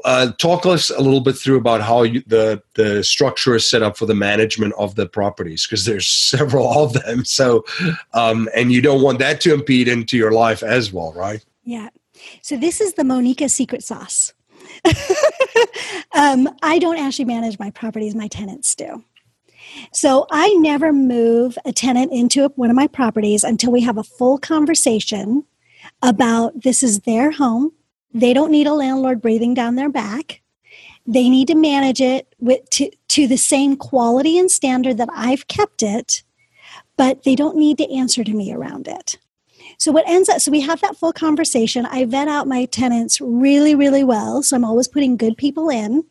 uh, 0.04 0.32
talk 0.34 0.66
us 0.66 0.90
a 0.90 1.02
little 1.02 1.22
bit 1.22 1.38
through 1.38 1.58
about 1.58 1.82
how 1.82 2.04
you, 2.04 2.24
the 2.28 2.62
the 2.74 3.04
structure 3.04 3.56
is 3.56 3.70
set 3.70 3.84
up 3.84 3.98
for 3.98 4.06
the 4.06 4.16
management 4.16 4.74
of 4.78 4.96
the 4.96 5.08
properties 5.08 5.66
because 5.66 5.86
there's 5.86 6.08
several 6.30 6.72
of 6.84 6.94
them. 6.94 7.26
So, 7.26 7.66
um, 8.14 8.50
and 8.56 8.72
you 8.72 8.82
don't 8.82 9.02
want 9.02 9.20
that 9.20 9.42
to 9.42 9.54
impede 9.54 9.88
into 9.88 10.18
your 10.18 10.32
life 10.32 10.64
as 10.64 10.92
well, 10.92 11.14
right? 11.14 11.44
Yeah. 11.64 11.90
So 12.42 12.58
this 12.58 12.82
is 12.82 12.94
the 12.94 13.04
Moneeka 13.04 13.50
secret 13.50 13.84
sauce. 13.84 14.34
um, 16.16 16.50
I 16.62 16.80
don't 16.80 16.98
actually 16.98 17.26
manage 17.26 17.60
my 17.60 17.72
properties; 17.72 18.16
my 18.16 18.28
tenants 18.28 18.76
do. 18.76 19.04
So 19.92 20.26
I 20.32 20.54
never 20.56 20.94
move 20.94 21.58
a 21.66 21.74
tenant 21.74 22.12
into 22.14 22.48
one 22.56 22.70
of 22.70 22.76
my 22.76 22.88
properties 22.88 23.44
until 23.44 23.72
we 23.72 23.82
have 23.82 23.98
a 23.98 24.04
full 24.04 24.38
conversation 24.38 25.44
about 26.02 26.62
this 26.62 26.84
is 26.84 27.02
their 27.02 27.32
home 27.32 27.72
they 28.16 28.34
don't 28.34 28.50
need 28.50 28.66
a 28.66 28.74
landlord 28.74 29.22
breathing 29.22 29.54
down 29.54 29.76
their 29.76 29.90
back. 29.90 30.42
They 31.06 31.30
need 31.30 31.50
to 31.50 31.56
manage 31.56 32.00
it 32.00 32.34
with, 32.40 32.68
to, 32.72 32.90
to 33.10 33.28
the 33.28 33.38
same 33.38 33.76
quality 33.76 34.40
and 34.40 34.50
standard 34.50 34.98
that 34.98 35.10
I've 35.14 35.50
kept 35.50 35.84
it, 35.84 36.24
but 36.96 37.24
they 37.24 37.36
don't 37.36 37.58
need 37.58 37.78
to 37.78 37.94
answer 37.94 38.24
to 38.24 38.34
me 38.34 38.54
around 38.54 38.88
it. 38.88 39.18
So 39.78 39.92
what 39.92 40.08
ends 40.08 40.30
up, 40.30 40.40
so 40.40 40.50
we 40.50 40.62
have 40.62 40.80
that 40.80 40.96
full 40.96 41.12
conversation. 41.12 41.86
I 41.86 42.06
vet 42.06 42.30
out 42.30 42.48
my 42.48 42.64
tenants 42.66 43.20
really, 43.20 43.76
really 43.76 44.06
well. 44.06 44.42
So 44.42 44.56
I'm 44.56 44.64
always 44.64 44.88
putting 44.88 45.18
good 45.18 45.36
people 45.36 45.70
in. 45.70 46.06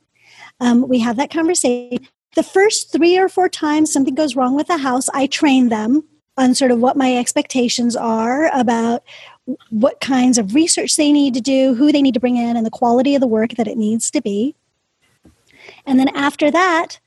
Um, 0.61 0.87
we 0.87 0.99
have 1.01 1.17
that 1.17 1.33
conversation. 1.33 2.07
The 2.37 2.43
first 2.43 2.93
three 2.93 3.17
or 3.17 3.31
four 3.31 3.49
times 3.49 3.91
something 3.91 4.15
goes 4.15 4.37
wrong 4.37 4.55
with 4.55 4.67
the 4.67 4.77
house, 4.77 5.09
I 5.15 5.27
train 5.27 5.71
them 5.71 6.05
on 6.37 6.55
sort 6.55 6.71
of 6.71 6.81
what 6.81 6.97
my 6.97 7.17
expectations 7.17 7.97
are 7.97 8.51
about 8.53 9.03
what 9.71 10.01
kinds 10.01 10.39
of 10.39 10.55
research 10.55 10.97
they 10.97 11.13
need 11.13 11.35
to 11.35 11.41
do, 11.41 11.75
who 11.75 11.93
they 11.93 12.03
need 12.03 12.15
to 12.15 12.21
bring 12.21 12.37
in, 12.37 12.57
and 12.57 12.65
the 12.65 12.71
quality 12.71 13.15
of 13.15 13.21
the 13.21 13.27
work 13.27 13.51
that 13.57 13.69
it 13.69 13.77
needs 13.77 14.11
to 14.11 14.21
be. 14.21 14.55
And 15.87 15.99
then 15.99 16.09
after 16.09 16.51
that, 16.51 16.99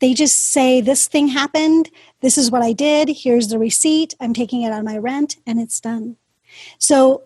they 0.00 0.14
just 0.14 0.50
say, 0.50 0.80
This 0.80 1.06
thing 1.06 1.28
happened. 1.28 1.90
This 2.20 2.36
is 2.36 2.50
what 2.50 2.62
I 2.62 2.72
did. 2.72 3.08
Here's 3.08 3.48
the 3.48 3.58
receipt. 3.58 4.14
I'm 4.20 4.34
taking 4.34 4.62
it 4.62 4.72
on 4.72 4.84
my 4.84 4.98
rent, 4.98 5.36
and 5.46 5.60
it's 5.60 5.80
done. 5.80 6.16
So, 6.78 7.22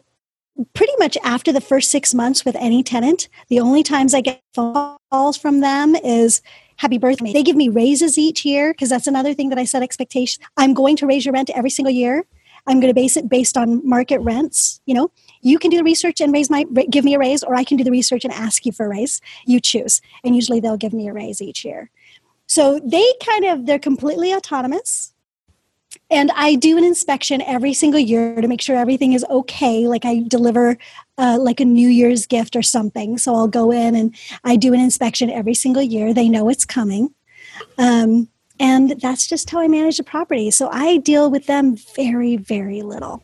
pretty 0.74 0.92
much 0.98 1.16
after 1.22 1.52
the 1.52 1.60
first 1.60 1.90
six 1.90 2.12
months 2.12 2.44
with 2.44 2.56
any 2.56 2.82
tenant, 2.82 3.28
the 3.48 3.60
only 3.60 3.82
times 3.82 4.12
I 4.12 4.20
get 4.20 4.42
phone 4.54 4.96
calls 5.10 5.36
from 5.36 5.60
them 5.60 5.94
is, 5.96 6.42
Happy 6.76 6.98
birthday. 6.98 7.32
They 7.32 7.42
give 7.42 7.56
me 7.56 7.68
raises 7.68 8.16
each 8.16 8.44
year 8.44 8.72
because 8.72 8.88
that's 8.88 9.08
another 9.08 9.34
thing 9.34 9.48
that 9.48 9.58
I 9.58 9.64
set 9.64 9.82
expectations. 9.82 10.44
I'm 10.56 10.74
going 10.74 10.94
to 10.96 11.06
raise 11.08 11.24
your 11.24 11.32
rent 11.32 11.50
every 11.52 11.70
single 11.70 11.92
year. 11.92 12.24
I'm 12.68 12.80
going 12.80 12.90
to 12.90 12.94
base 12.94 13.16
it 13.16 13.28
based 13.28 13.56
on 13.56 13.86
market 13.86 14.20
rents. 14.20 14.80
You 14.86 14.94
know, 14.94 15.10
you 15.40 15.58
can 15.58 15.70
do 15.70 15.78
the 15.78 15.84
research 15.84 16.20
and 16.20 16.32
raise 16.32 16.50
my 16.50 16.64
give 16.90 17.04
me 17.04 17.14
a 17.14 17.18
raise, 17.18 17.42
or 17.42 17.56
I 17.56 17.64
can 17.64 17.76
do 17.76 17.84
the 17.84 17.90
research 17.90 18.24
and 18.24 18.32
ask 18.32 18.64
you 18.66 18.72
for 18.72 18.86
a 18.86 18.88
raise. 18.88 19.20
You 19.46 19.58
choose, 19.58 20.00
and 20.22 20.36
usually 20.36 20.60
they'll 20.60 20.76
give 20.76 20.92
me 20.92 21.08
a 21.08 21.12
raise 21.12 21.40
each 21.42 21.64
year. 21.64 21.90
So 22.46 22.80
they 22.84 23.04
kind 23.24 23.46
of 23.46 23.66
they're 23.66 23.78
completely 23.78 24.32
autonomous. 24.34 25.14
And 26.10 26.30
I 26.34 26.54
do 26.54 26.76
an 26.76 26.84
inspection 26.84 27.40
every 27.42 27.72
single 27.72 28.00
year 28.00 28.40
to 28.40 28.48
make 28.48 28.60
sure 28.60 28.76
everything 28.76 29.14
is 29.14 29.24
okay. 29.30 29.86
Like 29.86 30.04
I 30.04 30.22
deliver 30.26 30.76
uh, 31.16 31.38
like 31.40 31.60
a 31.60 31.64
New 31.64 31.88
Year's 31.88 32.26
gift 32.26 32.56
or 32.56 32.62
something. 32.62 33.16
So 33.16 33.34
I'll 33.34 33.48
go 33.48 33.70
in 33.70 33.94
and 33.94 34.14
I 34.44 34.56
do 34.56 34.74
an 34.74 34.80
inspection 34.80 35.30
every 35.30 35.54
single 35.54 35.82
year. 35.82 36.12
They 36.12 36.28
know 36.28 36.48
it's 36.48 36.66
coming. 36.66 37.14
Um, 37.78 38.28
and 38.60 39.00
that's 39.00 39.26
just 39.26 39.50
how 39.50 39.60
I 39.60 39.68
manage 39.68 39.96
the 39.96 40.04
property. 40.04 40.50
So 40.50 40.68
I 40.70 40.98
deal 40.98 41.30
with 41.30 41.46
them 41.46 41.76
very, 41.94 42.36
very 42.36 42.82
little. 42.82 43.22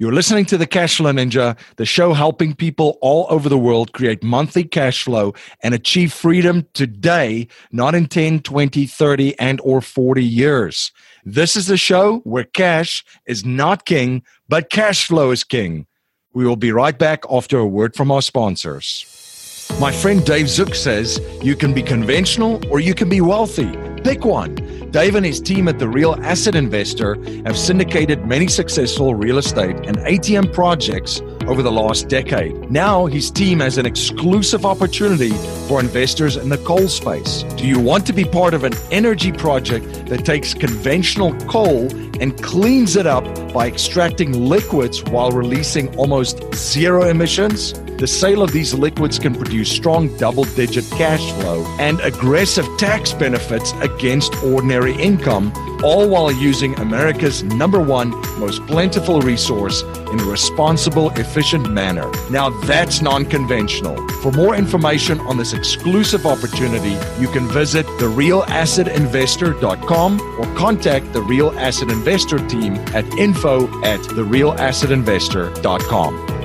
You're 0.00 0.12
listening 0.12 0.44
to 0.46 0.56
the 0.56 0.66
Cashflow 0.66 1.12
Ninja, 1.12 1.58
the 1.74 1.84
show 1.84 2.12
helping 2.12 2.54
people 2.54 2.98
all 3.00 3.26
over 3.30 3.48
the 3.48 3.58
world 3.58 3.92
create 3.92 4.22
monthly 4.22 4.62
cash 4.62 5.02
flow 5.02 5.34
and 5.60 5.74
achieve 5.74 6.12
freedom 6.12 6.68
today, 6.72 7.48
not 7.72 7.96
in 7.96 8.06
10, 8.06 8.42
20, 8.42 8.86
30, 8.86 9.36
and 9.40 9.60
or 9.64 9.80
40 9.80 10.22
years. 10.22 10.92
This 11.24 11.56
is 11.56 11.66
the 11.66 11.76
show 11.76 12.20
where 12.20 12.44
cash 12.44 13.04
is 13.26 13.44
not 13.44 13.86
king, 13.86 14.22
but 14.48 14.70
cash 14.70 15.04
flow 15.08 15.32
is 15.32 15.42
king. 15.42 15.88
We 16.32 16.46
will 16.46 16.54
be 16.54 16.70
right 16.70 16.96
back 16.96 17.24
after 17.28 17.58
a 17.58 17.66
word 17.66 17.96
from 17.96 18.12
our 18.12 18.22
sponsors. 18.22 19.68
My 19.80 19.90
friend 19.90 20.24
Dave 20.24 20.48
Zook 20.48 20.76
says 20.76 21.20
you 21.42 21.56
can 21.56 21.74
be 21.74 21.82
conventional 21.82 22.60
or 22.70 22.78
you 22.78 22.94
can 22.94 23.08
be 23.08 23.20
wealthy. 23.20 23.87
Pick 24.04 24.24
one. 24.24 24.54
Dave 24.90 25.16
and 25.16 25.26
his 25.26 25.40
team 25.40 25.68
at 25.68 25.78
The 25.78 25.88
Real 25.88 26.14
Asset 26.22 26.54
Investor 26.54 27.16
have 27.44 27.58
syndicated 27.58 28.24
many 28.24 28.48
successful 28.48 29.14
real 29.14 29.38
estate 29.38 29.76
and 29.86 29.98
ATM 29.98 30.52
projects 30.52 31.20
over 31.46 31.62
the 31.62 31.72
last 31.72 32.08
decade. 32.08 32.70
Now 32.70 33.06
his 33.06 33.30
team 33.30 33.60
has 33.60 33.76
an 33.76 33.86
exclusive 33.86 34.64
opportunity 34.64 35.32
for 35.66 35.80
investors 35.80 36.36
in 36.36 36.48
the 36.48 36.58
coal 36.58 36.88
space. 36.88 37.42
Do 37.56 37.66
you 37.66 37.80
want 37.80 38.06
to 38.06 38.12
be 38.12 38.24
part 38.24 38.54
of 38.54 38.64
an 38.64 38.74
energy 38.90 39.32
project 39.32 40.06
that 40.06 40.24
takes 40.24 40.54
conventional 40.54 41.34
coal 41.46 41.90
and 42.20 42.40
cleans 42.42 42.96
it 42.96 43.06
up 43.06 43.24
by 43.52 43.66
extracting 43.66 44.32
liquids 44.32 45.02
while 45.04 45.30
releasing 45.30 45.94
almost 45.96 46.54
zero 46.54 47.08
emissions? 47.08 47.74
The 47.98 48.06
sale 48.06 48.44
of 48.44 48.52
these 48.52 48.74
liquids 48.74 49.18
can 49.18 49.34
produce 49.34 49.68
strong 49.68 50.16
double 50.18 50.44
digit 50.44 50.88
cash 50.92 51.32
flow 51.32 51.64
and 51.80 51.98
aggressive 52.00 52.64
tax 52.78 53.12
benefits 53.12 53.72
against 53.94 54.34
ordinary 54.42 54.94
income, 54.94 55.52
all 55.82 56.08
while 56.08 56.32
using 56.32 56.78
America's 56.78 57.42
number 57.42 57.80
one 57.80 58.10
most 58.38 58.64
plentiful 58.66 59.20
resource 59.20 59.82
in 59.82 60.20
a 60.20 60.24
responsible, 60.24 61.10
efficient 61.10 61.70
manner. 61.70 62.10
Now 62.30 62.48
that's 62.64 63.02
non 63.02 63.24
conventional. 63.24 63.96
For 64.22 64.30
more 64.32 64.54
information 64.54 65.18
on 65.20 65.36
this 65.36 65.52
exclusive 65.52 66.26
opportunity, 66.26 66.96
you 67.20 67.28
can 67.28 67.46
visit 67.48 67.86
therealassetinvestor.com 67.98 70.20
or 70.38 70.54
contact 70.54 71.12
the 71.12 71.22
Real 71.22 71.50
Asset 71.58 71.90
Investor 71.90 72.38
team 72.48 72.74
at 72.94 73.04
info 73.18 73.66
at 73.82 73.98
therealassetinvestor.com. 74.00 76.37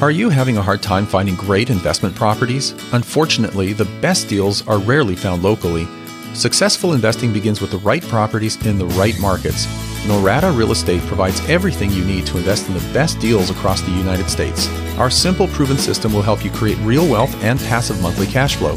Are 0.00 0.12
you 0.12 0.30
having 0.30 0.56
a 0.56 0.62
hard 0.62 0.80
time 0.80 1.06
finding 1.06 1.34
great 1.34 1.70
investment 1.70 2.14
properties? 2.14 2.70
Unfortunately, 2.92 3.72
the 3.72 3.88
best 4.00 4.28
deals 4.28 4.64
are 4.68 4.78
rarely 4.78 5.16
found 5.16 5.42
locally. 5.42 5.88
Successful 6.34 6.92
investing 6.92 7.32
begins 7.32 7.60
with 7.60 7.72
the 7.72 7.78
right 7.78 8.04
properties 8.04 8.64
in 8.64 8.78
the 8.78 8.86
right 8.86 9.18
markets. 9.18 9.66
Norada 10.06 10.56
Real 10.56 10.70
Estate 10.70 11.02
provides 11.02 11.40
everything 11.48 11.90
you 11.90 12.04
need 12.04 12.26
to 12.26 12.38
invest 12.38 12.68
in 12.68 12.74
the 12.74 12.92
best 12.92 13.18
deals 13.18 13.50
across 13.50 13.80
the 13.80 13.90
United 13.90 14.30
States. 14.30 14.68
Our 14.98 15.10
simple, 15.10 15.48
proven 15.48 15.78
system 15.78 16.12
will 16.12 16.22
help 16.22 16.44
you 16.44 16.52
create 16.52 16.78
real 16.82 17.10
wealth 17.10 17.34
and 17.42 17.58
passive 17.58 18.00
monthly 18.00 18.28
cash 18.28 18.54
flow. 18.54 18.76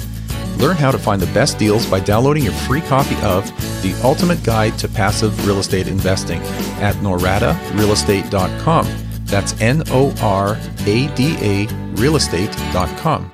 Learn 0.58 0.76
how 0.76 0.90
to 0.90 0.98
find 0.98 1.22
the 1.22 1.32
best 1.36 1.60
deals 1.60 1.86
by 1.86 2.00
downloading 2.00 2.46
your 2.46 2.54
free 2.54 2.82
copy 2.82 3.14
of 3.22 3.46
The 3.84 3.94
Ultimate 4.04 4.44
Guide 4.44 4.80
to 4.80 4.88
Passive 4.88 5.46
Real 5.46 5.60
Estate 5.60 5.88
Investing 5.88 6.42
at 6.82 6.96
noradarealestate.com. 6.96 9.11
That's 9.32 9.60
N 9.62 9.84
O 9.88 10.14
R 10.22 10.58
A 10.86 11.08
D 11.16 11.36
A 11.40 11.66
realestate.com. 11.96 13.32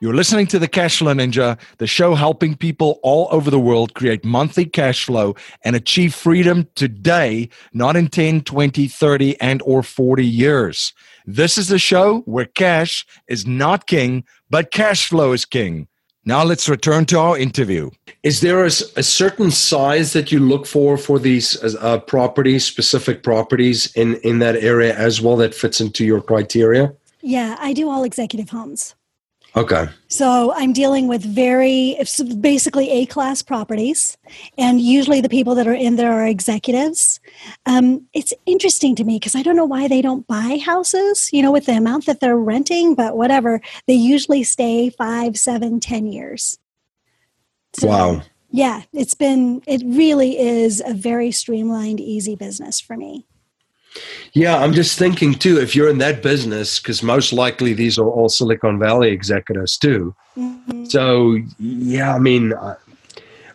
You're 0.00 0.14
listening 0.14 0.48
to 0.48 0.58
the 0.58 0.66
Cashflow 0.66 1.14
Ninja, 1.14 1.58
the 1.78 1.86
show 1.86 2.16
helping 2.16 2.56
people 2.56 2.98
all 3.04 3.28
over 3.30 3.50
the 3.50 3.60
world 3.60 3.94
create 3.94 4.24
monthly 4.24 4.64
cash 4.64 5.04
flow 5.04 5.36
and 5.64 5.76
achieve 5.76 6.12
freedom 6.12 6.66
today, 6.74 7.48
not 7.72 7.94
in 7.94 8.08
10, 8.08 8.40
20, 8.40 8.88
30, 8.88 9.40
and 9.40 9.62
or 9.62 9.84
40 9.84 10.26
years. 10.26 10.92
This 11.24 11.56
is 11.56 11.68
the 11.68 11.78
show 11.78 12.20
where 12.20 12.46
cash 12.46 13.06
is 13.28 13.46
not 13.46 13.86
king, 13.86 14.24
but 14.50 14.72
cash 14.72 15.08
flow 15.08 15.32
is 15.32 15.44
king. 15.44 15.86
Now 16.24 16.44
let's 16.44 16.68
return 16.68 17.06
to 17.06 17.18
our 17.18 17.36
interview. 17.36 17.90
Is 18.22 18.40
there 18.40 18.62
a, 18.62 18.66
a 18.96 19.02
certain 19.02 19.50
size 19.50 20.12
that 20.12 20.30
you 20.30 20.38
look 20.38 20.66
for 20.66 20.96
for 20.96 21.18
these 21.18 21.62
uh, 21.64 21.98
properties, 21.98 22.64
specific 22.64 23.24
properties 23.24 23.92
in 23.96 24.16
in 24.22 24.38
that 24.38 24.56
area 24.56 24.94
as 24.96 25.20
well 25.20 25.36
that 25.38 25.54
fits 25.54 25.80
into 25.80 26.04
your 26.04 26.20
criteria? 26.20 26.94
Yeah, 27.22 27.56
I 27.58 27.72
do 27.72 27.88
all 27.88 28.04
executive 28.04 28.50
homes. 28.50 28.94
Okay. 29.54 29.86
So 30.08 30.52
I'm 30.54 30.72
dealing 30.72 31.08
with 31.08 31.22
very, 31.22 31.98
basically 32.40 32.90
A 32.90 33.06
class 33.06 33.42
properties. 33.42 34.16
And 34.56 34.80
usually 34.80 35.20
the 35.20 35.28
people 35.28 35.54
that 35.56 35.66
are 35.66 35.74
in 35.74 35.96
there 35.96 36.12
are 36.12 36.26
executives. 36.26 37.20
Um, 37.66 38.06
it's 38.14 38.32
interesting 38.46 38.94
to 38.96 39.04
me 39.04 39.16
because 39.16 39.34
I 39.34 39.42
don't 39.42 39.56
know 39.56 39.66
why 39.66 39.88
they 39.88 40.00
don't 40.00 40.26
buy 40.26 40.58
houses, 40.64 41.30
you 41.32 41.42
know, 41.42 41.52
with 41.52 41.66
the 41.66 41.76
amount 41.76 42.06
that 42.06 42.20
they're 42.20 42.36
renting, 42.36 42.94
but 42.94 43.16
whatever. 43.16 43.60
They 43.86 43.94
usually 43.94 44.42
stay 44.42 44.88
five, 44.88 45.36
seven, 45.36 45.80
ten 45.80 46.06
years. 46.06 46.58
So, 47.74 47.88
wow. 47.88 48.22
Yeah, 48.50 48.82
it's 48.92 49.14
been, 49.14 49.62
it 49.66 49.82
really 49.84 50.38
is 50.38 50.82
a 50.84 50.92
very 50.92 51.30
streamlined, 51.30 52.00
easy 52.00 52.36
business 52.36 52.80
for 52.80 52.96
me. 52.96 53.26
Yeah, 54.32 54.56
I'm 54.56 54.72
just 54.72 54.98
thinking 54.98 55.34
too, 55.34 55.60
if 55.60 55.76
you're 55.76 55.88
in 55.88 55.98
that 55.98 56.22
business, 56.22 56.80
because 56.80 57.02
most 57.02 57.32
likely 57.32 57.74
these 57.74 57.98
are 57.98 58.08
all 58.08 58.28
Silicon 58.28 58.78
Valley 58.78 59.10
executives 59.10 59.76
too. 59.76 60.14
Mm-hmm. 60.36 60.86
So, 60.86 61.38
yeah, 61.58 62.14
I 62.14 62.18
mean, 62.18 62.54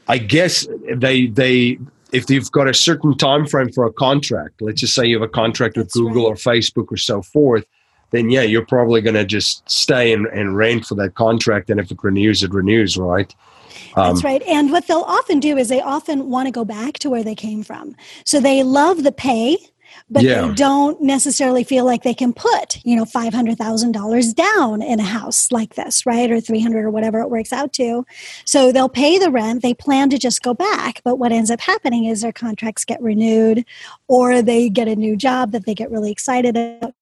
I 0.08 0.18
guess 0.20 0.68
they, 0.94 1.28
they, 1.28 1.80
if 2.12 2.30
you've 2.30 2.52
got 2.52 2.68
a 2.68 2.74
certain 2.74 3.18
time 3.18 3.48
frame 3.48 3.72
for 3.72 3.86
a 3.86 3.94
contract, 3.94 4.62
let's 4.62 4.82
just 4.82 4.94
say 4.94 5.06
you 5.06 5.20
have 5.20 5.28
a 5.28 5.32
contract 5.32 5.76
That's 5.76 5.96
with 5.96 6.06
Google 6.06 6.30
right. 6.30 6.32
or 6.32 6.36
Facebook 6.36 6.92
or 6.92 6.98
so 6.98 7.22
forth, 7.22 7.66
then 8.12 8.30
yeah, 8.30 8.44
you're 8.44 8.66
probably 8.66 9.02
going 9.02 9.16
to 9.16 9.26
just 9.26 9.70
stay 9.70 10.14
and, 10.14 10.28
and 10.28 10.56
rent 10.56 10.86
for 10.86 10.96
that 10.96 11.16
contract. 11.16 11.70
And 11.70 11.80
if 11.80 11.92
it 11.92 12.02
renews, 12.04 12.44
it 12.44 12.54
renews, 12.54 12.98
right? 12.98 13.34
Um, 13.96 14.14
That's 14.14 14.24
right. 14.24 14.42
And 14.44 14.72
what 14.72 14.88
they'll 14.88 15.00
often 15.00 15.40
do 15.40 15.58
is 15.58 15.70
they 15.70 15.82
often 15.82 16.30
want 16.30 16.48
to 16.48 16.52
go 16.52 16.64
back 16.64 17.00
to 17.00 17.10
where 17.10 17.24
they 17.24 17.36
came 17.36 17.64
from. 17.64 17.96
So 18.26 18.40
they 18.40 18.64
love 18.64 19.04
the 19.04 19.12
pay 19.12 19.58
but 20.10 20.24
yeah. 20.24 20.48
they 20.48 20.54
don't 20.54 21.02
necessarily 21.02 21.64
feel 21.64 21.86
like 21.86 22.04
they 22.04 22.14
can 22.14 22.34
put 22.34 22.84
you 22.86 22.96
know 22.96 23.06
$500000 23.06 24.36
down 24.36 24.82
in 24.82 25.00
a 25.00 25.04
house 25.04 25.52
like 25.52 25.76
this 25.76 26.06
right? 26.06 26.32
Or 26.32 26.40
300 26.40 26.86
or 26.86 26.90
whatever 26.90 27.20
it 27.20 27.30
works 27.30 27.54
out 27.54 27.74
to. 27.74 28.06
So 28.46 28.72
they'll 28.72 28.90
pay 28.90 29.18
the 29.18 29.30
rent. 29.30 29.62
They 29.62 29.74
plan 29.74 30.10
to 30.10 30.18
just 30.18 30.42
go 30.42 30.54
back. 30.54 31.02
But 31.04 31.18
what 31.20 31.32
ends 31.32 31.52
up 31.52 31.60
happening 31.60 32.06
is 32.06 32.22
their 32.22 32.32
contracts 32.32 32.86
get 32.86 33.02
renewed 33.02 33.66
or 34.08 34.42
they 34.42 34.70
get 34.70 34.88
a 34.88 34.96
new 34.96 35.16
job 35.16 35.52
that 35.52 35.66
they 35.66 35.76
get 35.76 35.92
really 35.92 36.12
excited 36.12 36.56
about. 36.56 36.94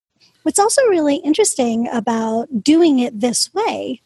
What's 0.43 0.59
also 0.59 0.81
really 0.83 1.17
interesting 1.17 1.87
about 1.89 2.63
doing 2.63 2.99
it 2.99 3.19
this 3.19 3.53
way 3.53 4.01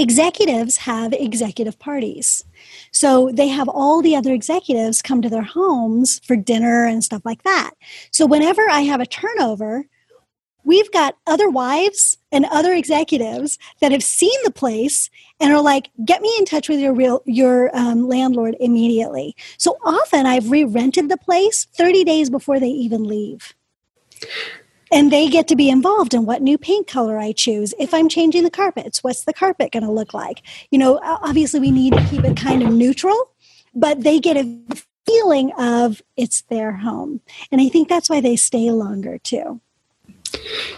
executives 0.00 0.78
have 0.78 1.12
executive 1.12 1.78
parties. 1.78 2.44
So 2.90 3.30
they 3.32 3.48
have 3.48 3.68
all 3.68 4.02
the 4.02 4.16
other 4.16 4.32
executives 4.32 5.02
come 5.02 5.22
to 5.22 5.28
their 5.28 5.42
homes 5.42 6.20
for 6.24 6.36
dinner 6.36 6.86
and 6.86 7.04
stuff 7.04 7.22
like 7.24 7.42
that. 7.42 7.72
So 8.10 8.26
whenever 8.26 8.68
I 8.68 8.80
have 8.80 9.00
a 9.00 9.06
turnover, 9.06 9.84
we've 10.64 10.90
got 10.92 11.16
other 11.26 11.48
wives 11.48 12.18
and 12.32 12.44
other 12.46 12.72
executives 12.72 13.58
that 13.80 13.92
have 13.92 14.02
seen 14.02 14.38
the 14.44 14.50
place 14.50 15.10
and 15.38 15.52
are 15.52 15.62
like 15.62 15.90
get 16.04 16.22
me 16.22 16.34
in 16.38 16.44
touch 16.44 16.68
with 16.68 16.80
your 16.80 16.92
real 16.92 17.22
your 17.26 17.74
um, 17.76 18.08
landlord 18.08 18.56
immediately. 18.60 19.34
So 19.58 19.78
often 19.84 20.26
i've 20.26 20.50
re-rented 20.50 21.08
the 21.08 21.16
place 21.16 21.66
30 21.74 22.04
days 22.04 22.30
before 22.30 22.60
they 22.60 22.68
even 22.68 23.04
leave 23.04 23.54
and 24.90 25.12
they 25.12 25.28
get 25.28 25.48
to 25.48 25.56
be 25.56 25.70
involved 25.70 26.14
in 26.14 26.26
what 26.26 26.42
new 26.42 26.58
paint 26.58 26.86
color 26.86 27.18
I 27.18 27.32
choose. 27.32 27.74
If 27.78 27.94
I'm 27.94 28.08
changing 28.08 28.44
the 28.44 28.50
carpets, 28.50 29.02
what's 29.04 29.24
the 29.24 29.32
carpet 29.32 29.72
going 29.72 29.84
to 29.84 29.90
look 29.90 30.14
like? 30.14 30.42
You 30.70 30.78
know, 30.78 31.00
obviously 31.02 31.60
we 31.60 31.70
need 31.70 31.92
to 31.94 32.04
keep 32.06 32.24
it 32.24 32.36
kind 32.36 32.62
of 32.62 32.72
neutral, 32.72 33.30
but 33.74 34.02
they 34.02 34.18
get 34.18 34.36
a 34.36 34.84
feeling 35.06 35.52
of 35.52 36.02
it's 36.16 36.42
their 36.42 36.72
home. 36.72 37.20
And 37.50 37.60
I 37.60 37.68
think 37.68 37.88
that's 37.88 38.10
why 38.10 38.20
they 38.20 38.36
stay 38.36 38.70
longer 38.70 39.18
too. 39.18 39.60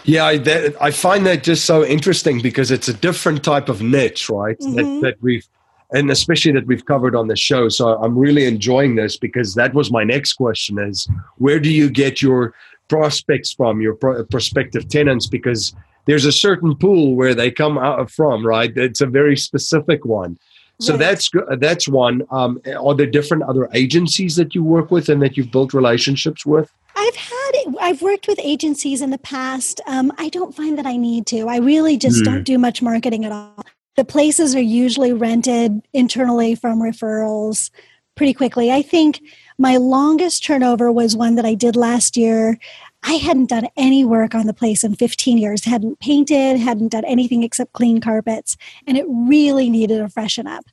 Yeah, 0.03 0.25
I, 0.25 0.37
that, 0.39 0.75
I 0.81 0.91
find 0.91 1.25
that 1.25 1.43
just 1.43 1.65
so 1.65 1.85
interesting 1.85 2.41
because 2.41 2.71
it's 2.71 2.87
a 2.87 2.93
different 2.93 3.43
type 3.43 3.69
of 3.69 3.81
niche, 3.81 4.29
right? 4.29 4.57
Mm-hmm. 4.59 4.75
That, 4.75 5.01
that 5.01 5.21
we've 5.21 5.47
and 5.93 6.09
especially 6.09 6.51
that 6.51 6.65
we've 6.65 6.85
covered 6.85 7.15
on 7.15 7.27
the 7.27 7.35
show. 7.35 7.69
So 7.69 7.95
I'm 8.03 8.17
really 8.17 8.45
enjoying 8.45 8.95
this 8.95 9.15
because 9.15 9.53
that 9.53 9.73
was 9.73 9.91
my 9.91 10.03
next 10.03 10.33
question: 10.33 10.79
is 10.79 11.07
where 11.37 11.59
do 11.59 11.69
you 11.69 11.89
get 11.89 12.21
your 12.21 12.55
prospects 12.93 13.51
from, 13.53 13.81
your 13.81 13.95
pro- 13.95 14.23
prospective 14.25 14.87
tenants, 14.87 15.27
because 15.27 15.73
there's 16.05 16.25
a 16.25 16.31
certain 16.31 16.75
pool 16.75 17.15
where 17.15 17.33
they 17.33 17.49
come 17.49 17.77
out 17.77 18.11
from, 18.11 18.45
right? 18.45 18.71
It's 18.75 19.01
a 19.01 19.07
very 19.07 19.37
specific 19.37 20.05
one. 20.05 20.37
So 20.79 20.93
right. 20.93 20.99
that's 20.99 21.31
that's 21.59 21.87
one. 21.87 22.23
Um, 22.31 22.59
are 22.79 22.95
there 22.95 23.05
different 23.05 23.43
other 23.43 23.69
agencies 23.73 24.35
that 24.35 24.53
you 24.55 24.63
work 24.63 24.91
with 24.91 25.07
and 25.07 25.21
that 25.21 25.37
you've 25.37 25.51
built 25.51 25.73
relationships 25.73 26.45
with? 26.45 26.71
I've 26.95 27.15
had 27.15 27.51
I've 27.79 28.01
worked 28.01 28.27
with 28.27 28.39
agencies 28.43 29.01
in 29.01 29.11
the 29.11 29.19
past. 29.19 29.81
Um, 29.87 30.11
I 30.17 30.29
don't 30.29 30.53
find 30.53 30.77
that 30.77 30.85
I 30.85 30.97
need 30.97 31.25
to. 31.27 31.47
I 31.47 31.57
really 31.57 31.95
just 31.97 32.21
mm. 32.21 32.25
don't 32.25 32.43
do 32.43 32.57
much 32.57 32.81
marketing 32.81 33.23
at 33.23 33.31
all. 33.31 33.63
The 33.95 34.03
places 34.03 34.55
are 34.55 34.61
usually 34.61 35.13
rented 35.13 35.81
internally 35.93 36.55
from 36.55 36.81
referrals 36.81 37.69
pretty 38.15 38.33
quickly. 38.33 38.71
I 38.71 38.81
think 38.81 39.21
my 39.57 39.77
longest 39.77 40.43
turnover 40.43 40.91
was 40.91 41.15
one 41.15 41.35
that 41.35 41.45
I 41.45 41.53
did 41.53 41.75
last 41.75 42.17
year. 42.17 42.57
I 43.03 43.13
hadn't 43.13 43.49
done 43.49 43.67
any 43.75 44.05
work 44.05 44.33
on 44.33 44.47
the 44.47 44.53
place 44.53 44.83
in 44.83 44.95
15 44.95 45.37
years, 45.37 45.65
hadn't 45.65 45.99
painted, 45.99 46.57
hadn't 46.57 46.89
done 46.89 47.05
anything 47.05 47.43
except 47.43 47.73
clean 47.73 47.99
carpets, 47.99 48.55
and 48.87 48.97
it 48.97 49.05
really 49.07 49.69
needed 49.69 49.99
a 50.01 50.09
freshen 50.09 50.47
up. 50.47 50.65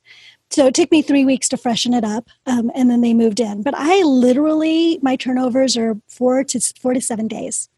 So 0.49 0.67
it 0.67 0.73
took 0.73 0.91
me 0.91 1.01
three 1.01 1.23
weeks 1.23 1.47
to 1.49 1.57
freshen 1.57 1.93
it 1.93 2.03
up, 2.03 2.29
um, 2.45 2.71
and 2.75 2.89
then 2.89 3.01
they 3.01 3.13
moved 3.13 3.39
in. 3.39 3.63
But 3.63 3.73
I 3.75 4.01
literally, 4.03 4.99
my 5.01 5.15
turnovers 5.15 5.77
are 5.77 5.97
four 6.07 6.43
to 6.43 6.59
four 6.79 6.93
to 6.93 7.01
seven 7.01 7.27
days. 7.27 7.69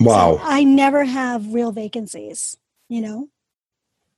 Wow! 0.00 0.36
So 0.36 0.42
I 0.42 0.64
never 0.64 1.04
have 1.04 1.54
real 1.54 1.70
vacancies. 1.70 2.56
You 2.88 3.02
know. 3.02 3.28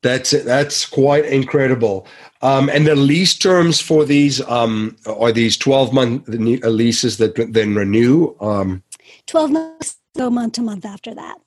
That's 0.04 0.32
that's 0.44 0.84
quite 0.84 1.24
incredible. 1.24 2.06
Um, 2.42 2.68
and 2.68 2.86
the 2.86 2.94
lease 2.94 3.34
terms 3.34 3.80
for 3.80 4.04
these 4.04 4.42
um, 4.42 4.98
are 5.06 5.32
these 5.32 5.56
twelve 5.56 5.94
month 5.94 6.28
leases 6.28 7.16
that 7.16 7.34
then 7.52 7.74
renew. 7.74 8.36
Um, 8.38 8.82
12 9.26 9.50
months 9.50 9.96
go 10.14 10.28
month 10.28 10.52
to 10.54 10.62
month 10.62 10.84
after 10.84 11.14
that. 11.14 11.38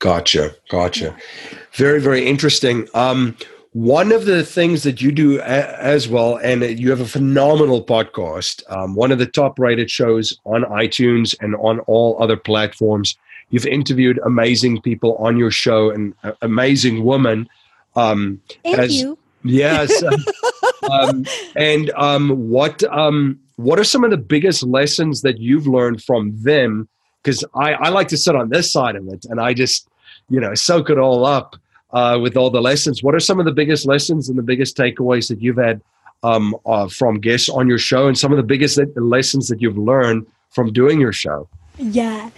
Gotcha. 0.00 0.56
Gotcha. 0.68 1.04
Yeah. 1.04 1.56
Very, 1.74 2.00
very 2.00 2.26
interesting. 2.26 2.88
Um, 2.94 3.36
one 3.74 4.10
of 4.10 4.24
the 4.24 4.44
things 4.44 4.82
that 4.82 5.00
you 5.00 5.12
do 5.12 5.38
a- 5.38 5.80
as 5.80 6.08
well, 6.08 6.36
and 6.38 6.62
you 6.78 6.90
have 6.90 7.00
a 7.00 7.06
phenomenal 7.06 7.84
podcast, 7.84 8.62
um, 8.70 8.96
one 8.96 9.12
of 9.12 9.18
the 9.20 9.26
top 9.26 9.58
rated 9.58 9.88
shows 9.88 10.36
on 10.44 10.64
iTunes 10.64 11.34
and 11.40 11.54
on 11.56 11.78
all 11.80 12.20
other 12.20 12.36
platforms, 12.36 13.16
you've 13.50 13.66
interviewed 13.66 14.18
amazing 14.24 14.80
people 14.82 15.14
on 15.16 15.36
your 15.36 15.52
show 15.52 15.90
and 15.90 16.12
uh, 16.24 16.32
amazing 16.42 17.04
women. 17.04 17.48
Um, 17.96 18.40
Thank 18.62 18.78
as, 18.78 19.00
you. 19.00 19.18
Yes. 19.44 20.02
um, 20.90 21.24
and 21.56 21.90
um, 21.90 22.48
what 22.48 22.82
um, 22.84 23.38
what 23.56 23.78
are 23.78 23.84
some 23.84 24.04
of 24.04 24.10
the 24.10 24.16
biggest 24.16 24.62
lessons 24.64 25.22
that 25.22 25.38
you've 25.38 25.66
learned 25.66 26.02
from 26.02 26.32
them? 26.42 26.88
Because 27.22 27.44
I, 27.54 27.74
I 27.74 27.88
like 27.88 28.08
to 28.08 28.16
sit 28.16 28.34
on 28.34 28.50
this 28.50 28.70
side 28.72 28.96
of 28.96 29.08
it 29.08 29.24
and 29.26 29.40
I 29.40 29.54
just, 29.54 29.88
you 30.28 30.40
know, 30.40 30.54
soak 30.54 30.90
it 30.90 30.98
all 30.98 31.24
up 31.24 31.56
uh, 31.92 32.18
with 32.20 32.36
all 32.36 32.50
the 32.50 32.60
lessons. 32.60 33.02
What 33.02 33.14
are 33.14 33.20
some 33.20 33.38
of 33.38 33.46
the 33.46 33.52
biggest 33.52 33.86
lessons 33.86 34.28
and 34.28 34.36
the 34.36 34.42
biggest 34.42 34.76
takeaways 34.76 35.28
that 35.28 35.40
you've 35.40 35.56
had 35.56 35.80
um, 36.22 36.56
uh, 36.66 36.88
from 36.88 37.20
guests 37.20 37.48
on 37.48 37.68
your 37.68 37.78
show 37.78 38.08
and 38.08 38.18
some 38.18 38.32
of 38.32 38.36
the 38.36 38.42
biggest 38.42 38.78
lessons 38.96 39.48
that 39.48 39.62
you've 39.62 39.78
learned 39.78 40.26
from 40.50 40.72
doing 40.72 41.00
your 41.00 41.12
show? 41.12 41.48
Yeah. 41.78 42.30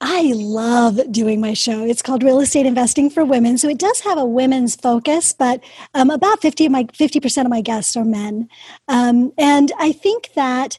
I 0.00 0.32
love 0.34 1.00
doing 1.10 1.40
my 1.40 1.54
show. 1.54 1.84
It's 1.84 2.02
called 2.02 2.22
Real 2.22 2.40
Estate 2.40 2.66
Investing 2.66 3.10
for 3.10 3.24
Women. 3.24 3.58
So 3.58 3.68
it 3.68 3.78
does 3.78 4.00
have 4.00 4.16
a 4.16 4.24
women's 4.24 4.76
focus, 4.76 5.32
but 5.32 5.62
um, 5.94 6.10
about 6.10 6.40
50 6.40 6.66
of 6.66 6.72
my 6.72 6.84
50% 6.84 7.42
of 7.44 7.50
my 7.50 7.60
guests 7.60 7.96
are 7.96 8.04
men. 8.04 8.48
Um, 8.86 9.32
and 9.36 9.72
I 9.78 9.90
think 9.90 10.34
that 10.34 10.78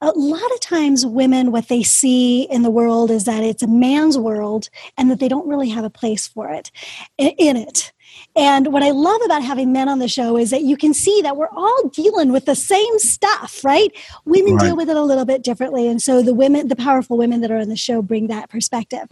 a 0.00 0.10
lot 0.10 0.50
of 0.52 0.60
times 0.60 1.04
women 1.06 1.52
what 1.52 1.68
they 1.68 1.82
see 1.82 2.42
in 2.42 2.62
the 2.62 2.70
world 2.70 3.10
is 3.10 3.24
that 3.24 3.42
it's 3.42 3.62
a 3.62 3.68
man's 3.68 4.16
world 4.16 4.68
and 4.96 5.10
that 5.10 5.18
they 5.18 5.28
don't 5.28 5.48
really 5.48 5.68
have 5.68 5.84
a 5.84 5.90
place 5.90 6.26
for 6.26 6.48
it 6.50 6.70
in 7.16 7.56
it 7.56 7.92
and 8.38 8.72
what 8.72 8.84
I 8.84 8.90
love 8.90 9.20
about 9.24 9.42
having 9.42 9.72
men 9.72 9.88
on 9.88 9.98
the 9.98 10.06
show 10.06 10.36
is 10.36 10.50
that 10.50 10.62
you 10.62 10.76
can 10.76 10.94
see 10.94 11.20
that 11.22 11.36
we're 11.36 11.48
all 11.48 11.88
dealing 11.88 12.30
with 12.30 12.44
the 12.44 12.54
same 12.54 12.98
stuff, 13.00 13.64
right? 13.64 13.90
Women 14.24 14.54
right. 14.54 14.66
deal 14.66 14.76
with 14.76 14.88
it 14.88 14.96
a 14.96 15.02
little 15.02 15.24
bit 15.24 15.42
differently. 15.42 15.88
And 15.88 16.00
so 16.00 16.22
the 16.22 16.32
women, 16.32 16.68
the 16.68 16.76
powerful 16.76 17.16
women 17.16 17.40
that 17.40 17.50
are 17.50 17.58
on 17.58 17.68
the 17.68 17.76
show 17.76 18.00
bring 18.00 18.28
that 18.28 18.48
perspective. 18.48 19.08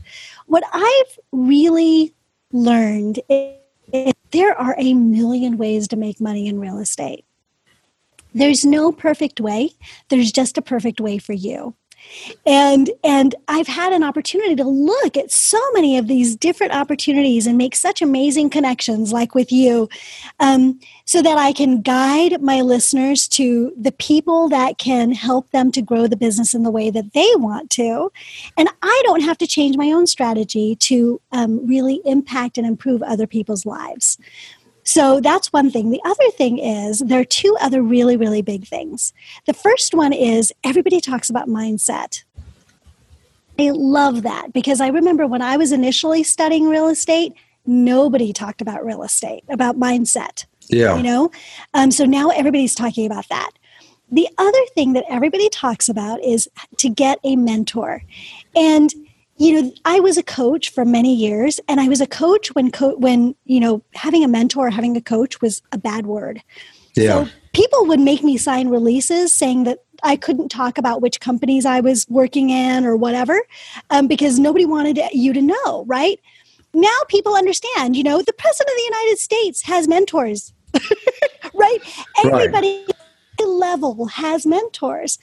What 0.47 0.63
I've 0.73 1.19
really 1.33 2.15
learned 2.53 3.19
is, 3.29 3.57
is 3.93 4.13
there 4.31 4.57
are 4.57 4.77
a 4.79 4.95
million 4.95 5.57
ways 5.59 5.89
to 5.89 5.97
make 5.97 6.21
money 6.21 6.47
in 6.47 6.61
real 6.61 6.79
estate. 6.79 7.25
There's 8.33 8.65
no 8.65 8.93
perfect 8.93 9.41
way, 9.41 9.71
there's 10.09 10.31
just 10.31 10.57
a 10.57 10.63
perfect 10.63 11.01
way 11.01 11.19
for 11.19 11.33
you 11.33 11.75
and 12.45 12.91
and 13.05 13.35
i've 13.49 13.67
had 13.67 13.93
an 13.93 14.03
opportunity 14.03 14.55
to 14.55 14.65
look 14.65 15.17
at 15.17 15.31
so 15.31 15.59
many 15.73 15.97
of 15.97 16.07
these 16.07 16.37
different 16.37 16.73
opportunities 16.73 17.47
and 17.47 17.57
make 17.59 17.75
such 17.75 18.03
amazing 18.03 18.51
connections 18.51 19.13
like 19.13 19.35
with 19.35 19.51
you 19.53 19.89
um, 20.41 20.79
so 21.05 21.23
that 21.23 21.39
i 21.39 21.53
can 21.53 21.81
guide 21.81 22.41
my 22.43 22.61
listeners 22.61 23.29
to 23.29 23.73
the 23.77 23.93
people 23.93 24.49
that 24.49 24.79
can 24.79 25.13
help 25.13 25.51
them 25.51 25.71
to 25.71 25.83
grow 25.83 26.07
the 26.07 26.17
business 26.17 26.55
in 26.55 26.63
the 26.63 26.71
way 26.71 26.91
that 26.91 27.13
they 27.13 27.31
want 27.37 27.71
to. 27.71 28.11
And 28.57 28.69
i 28.83 29.03
don't 29.05 29.23
have 29.23 29.39
to 29.39 29.47
change 29.47 29.77
my 29.77 29.91
own 29.93 30.07
strategy 30.07 30.77
to 30.77 31.21
um, 31.33 31.67
really 31.67 32.01
impact 32.05 32.59
and 32.59 32.67
improve 32.67 33.03
other 33.03 33.27
people's 33.27 33.67
lives 33.67 34.19
so 34.87 35.21
that's 35.21 35.53
one 35.53 35.71
thing. 35.71 35.91
The 35.91 36.01
other 36.05 36.31
thing 36.31 36.59
is 36.59 37.01
there 37.01 37.21
are 37.21 37.25
two 37.25 37.57
other 37.61 37.83
really, 37.83 38.17
really 38.17 38.41
big 38.41 38.67
things. 38.67 39.13
The 39.47 39.53
first 39.53 39.95
one 39.95 40.13
is 40.13 40.53
everybody 40.63 41.01
talks 41.01 41.29
about 41.29 41.49
mindset. 41.49 42.23
I 43.59 43.71
love 43.71 44.23
that 44.23 44.53
because 44.53 44.81
I 44.81 44.89
remember 44.89 45.27
when 45.27 45.43
I 45.43 45.57
was 45.57 45.73
initially 45.73 46.23
studying 46.23 46.69
real 46.69 46.87
estate, 46.89 47.33
nobody 47.67 48.33
talked 48.33 48.63
about 48.63 48.85
real 48.85 49.03
estate, 49.03 49.43
about 49.49 49.77
mindset. 49.77 50.47
Yeah. 50.69 50.97
You 50.97 51.03
know? 51.03 51.31
Um, 51.75 51.91
so 51.91 52.05
now 52.05 52.29
everybody's 52.29 52.75
talking 52.75 53.07
about 53.07 53.29
that. 53.29 53.51
The 54.13 54.29
other 54.39 54.65
thing 54.77 54.93
that 54.93 55.05
everybody 55.09 55.49
talks 55.49 55.89
about 55.89 56.23
is 56.23 56.49
to 56.77 56.89
get 56.89 57.19
a 57.25 57.35
mentor. 57.35 58.05
And 58.55 58.95
you 59.39 59.61
know 59.61 59.73
i 59.85 60.01
was 60.01 60.17
a 60.17 60.23
coach 60.23 60.71
for 60.71 60.85
many 60.85 61.15
years 61.15 61.61
and 61.69 61.81
i 61.81 61.89
was 61.89 62.01
a 62.01 62.07
coach 62.07 62.55
when 62.55 62.71
co- 62.71 62.97
when 62.97 63.35
you 63.45 63.61
know 63.61 63.83
having 63.95 64.25
a 64.25 64.29
mentor 64.29 64.71
having 64.71 64.97
a 64.97 65.01
coach 65.01 65.41
was 65.41 65.63
a 65.73 65.79
bad 65.79 66.07
word 66.07 66.43
yeah. 66.95 67.25
so 67.25 67.31
people 67.53 67.87
would 67.87 68.01
make 68.01 68.23
me 68.23 68.37
sign 68.37 68.69
releases 68.69 69.33
saying 69.33 69.65
that 69.65 69.79
i 70.03 70.17
couldn't 70.17 70.49
talk 70.49 70.79
about 70.79 71.03
which 71.03 71.21
companies 71.21 71.67
i 71.67 71.81
was 71.81 72.07
working 72.09 72.51
in 72.51 72.85
or 72.85 72.97
whatever 72.97 73.41
um, 73.91 74.07
because 74.07 74.39
nobody 74.39 74.65
wanted 74.65 74.99
you 75.13 75.33
to 75.33 75.43
know 75.43 75.85
right 75.87 76.21
now 76.73 76.99
people 77.09 77.35
understand 77.35 77.97
you 77.97 78.03
know 78.03 78.23
the 78.23 78.33
president 78.33 78.71
of 78.71 78.77
the 78.77 78.97
united 78.97 79.19
states 79.19 79.63
has 79.63 79.87
mentors 79.87 80.53
right 81.55 81.79
everybody 82.25 82.85
right. 82.87 83.47
level 83.47 84.07
has 84.07 84.47
mentors 84.47 85.19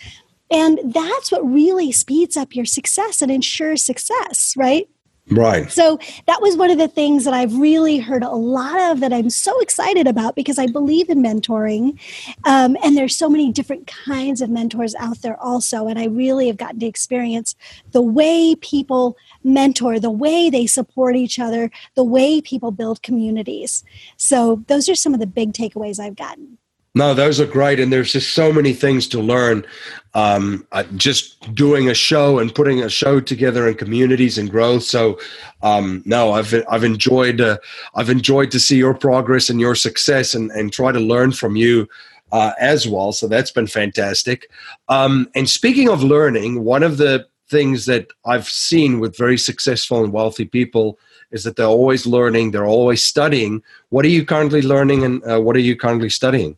and 0.51 0.79
that's 0.93 1.31
what 1.31 1.41
really 1.41 1.91
speeds 1.91 2.37
up 2.37 2.55
your 2.55 2.65
success 2.65 3.21
and 3.21 3.31
ensures 3.31 3.83
success, 3.83 4.53
right? 4.55 4.87
Right. 5.29 5.71
So 5.71 5.99
that 6.27 6.41
was 6.41 6.57
one 6.57 6.69
of 6.69 6.77
the 6.77 6.89
things 6.89 7.23
that 7.23 7.33
I've 7.33 7.57
really 7.57 7.97
heard 7.97 8.23
a 8.23 8.31
lot 8.31 8.91
of 8.91 8.99
that 8.99 9.13
I'm 9.13 9.29
so 9.29 9.57
excited 9.61 10.05
about 10.05 10.35
because 10.35 10.59
I 10.59 10.67
believe 10.67 11.09
in 11.09 11.23
mentoring. 11.23 11.97
Um, 12.43 12.75
and 12.83 12.97
there's 12.97 13.15
so 13.15 13.29
many 13.29 13.51
different 13.51 13.87
kinds 13.87 14.41
of 14.41 14.49
mentors 14.49 14.93
out 14.95 15.21
there 15.21 15.41
also. 15.41 15.87
And 15.87 15.97
I 15.97 16.07
really 16.07 16.47
have 16.47 16.57
gotten 16.57 16.79
to 16.81 16.85
experience 16.85 17.55
the 17.91 18.01
way 18.01 18.55
people 18.55 19.15
mentor, 19.45 19.97
the 19.97 20.11
way 20.11 20.49
they 20.49 20.67
support 20.67 21.15
each 21.15 21.39
other, 21.39 21.71
the 21.95 22.03
way 22.03 22.41
people 22.41 22.71
build 22.71 23.01
communities. 23.01 23.83
So 24.17 24.63
those 24.67 24.89
are 24.89 24.95
some 24.95 25.13
of 25.13 25.21
the 25.21 25.27
big 25.27 25.53
takeaways 25.53 25.99
I've 26.01 26.17
gotten. 26.17 26.57
No, 26.95 27.15
those 27.15 27.39
are 27.39 27.47
great, 27.47 27.79
and 27.79 27.91
there's 27.91 28.13
just 28.13 28.35
so 28.35 28.53
many 28.53 28.71
things 28.71 29.07
to 29.07 29.19
learn. 29.19 29.65
Um, 30.13 30.67
uh, 30.71 30.83
just 30.95 31.55
doing 31.55 31.89
a 31.89 31.95
show 31.95 32.37
and 32.37 32.53
putting 32.53 32.83
a 32.83 32.89
show 32.89 33.19
together 33.19 33.67
in 33.67 33.73
communities 33.73 34.37
and 34.37 34.47
growth. 34.47 34.83
So, 34.83 35.19
um, 35.63 36.03
no, 36.05 36.33
I've 36.33 36.53
I've 36.69 36.83
enjoyed 36.83 37.41
uh, 37.41 37.57
I've 37.95 38.11
enjoyed 38.11 38.51
to 38.51 38.59
see 38.59 38.77
your 38.77 38.93
progress 38.93 39.49
and 39.49 39.59
your 39.59 39.73
success, 39.73 40.35
and 40.35 40.51
and 40.51 40.71
try 40.71 40.91
to 40.91 40.99
learn 40.99 41.31
from 41.31 41.55
you 41.55 41.89
uh, 42.31 42.51
as 42.59 42.87
well. 42.87 43.11
So 43.11 43.27
that's 43.27 43.51
been 43.51 43.65
fantastic. 43.67 44.51
Um, 44.87 45.27
and 45.33 45.49
speaking 45.49 45.89
of 45.89 46.03
learning, 46.03 46.63
one 46.63 46.83
of 46.83 46.97
the 46.97 47.25
things 47.49 47.87
that 47.87 48.07
I've 48.23 48.47
seen 48.47 48.99
with 48.99 49.17
very 49.17 49.39
successful 49.39 50.03
and 50.03 50.13
wealthy 50.13 50.45
people 50.45 50.99
is 51.31 51.43
that 51.43 51.55
they're 51.55 51.65
always 51.65 52.05
learning, 52.05 52.51
they're 52.51 52.67
always 52.67 53.03
studying. 53.03 53.63
What 53.89 54.05
are 54.05 54.09
you 54.09 54.25
currently 54.25 54.61
learning, 54.61 55.03
and 55.03 55.23
uh, 55.23 55.41
what 55.41 55.55
are 55.55 55.59
you 55.59 55.75
currently 55.75 56.09
studying? 56.09 56.55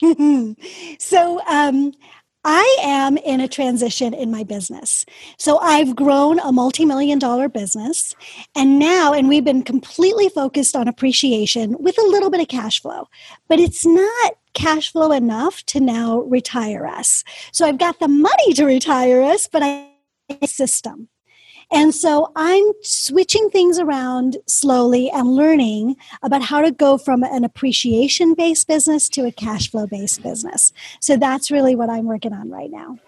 so 0.98 1.40
um, 1.46 1.92
I 2.44 2.76
am 2.82 3.16
in 3.16 3.40
a 3.40 3.48
transition 3.48 4.12
in 4.12 4.30
my 4.30 4.44
business. 4.44 5.06
So 5.38 5.58
I've 5.58 5.96
grown 5.96 6.38
a 6.40 6.52
multi 6.52 6.84
million 6.84 7.18
dollar 7.18 7.48
business, 7.48 8.14
and 8.54 8.78
now, 8.78 9.12
and 9.12 9.28
we've 9.28 9.44
been 9.44 9.62
completely 9.62 10.28
focused 10.28 10.76
on 10.76 10.86
appreciation 10.86 11.76
with 11.78 11.98
a 11.98 12.06
little 12.06 12.30
bit 12.30 12.40
of 12.40 12.48
cash 12.48 12.82
flow, 12.82 13.08
but 13.48 13.58
it's 13.58 13.86
not 13.86 14.32
cash 14.52 14.92
flow 14.92 15.10
enough 15.10 15.64
to 15.66 15.80
now 15.80 16.20
retire 16.20 16.86
us. 16.86 17.24
So 17.52 17.66
I've 17.66 17.78
got 17.78 17.98
the 17.98 18.08
money 18.08 18.52
to 18.54 18.66
retire 18.66 19.22
us, 19.22 19.48
but 19.50 19.62
I 19.62 19.90
system. 20.46 21.08
And 21.74 21.92
so 21.92 22.30
I'm 22.36 22.64
switching 22.82 23.50
things 23.50 23.80
around 23.80 24.36
slowly 24.46 25.10
and 25.10 25.34
learning 25.34 25.96
about 26.22 26.42
how 26.42 26.60
to 26.60 26.70
go 26.70 26.96
from 26.96 27.24
an 27.24 27.42
appreciation 27.42 28.34
based 28.34 28.68
business 28.68 29.08
to 29.10 29.26
a 29.26 29.32
cash 29.32 29.70
flow 29.70 29.86
based 29.86 30.22
business. 30.22 30.72
So 31.00 31.16
that's 31.16 31.50
really 31.50 31.74
what 31.74 31.90
I'm 31.90 32.04
working 32.04 32.32
on 32.32 32.48
right 32.48 32.70
now. 32.70 32.98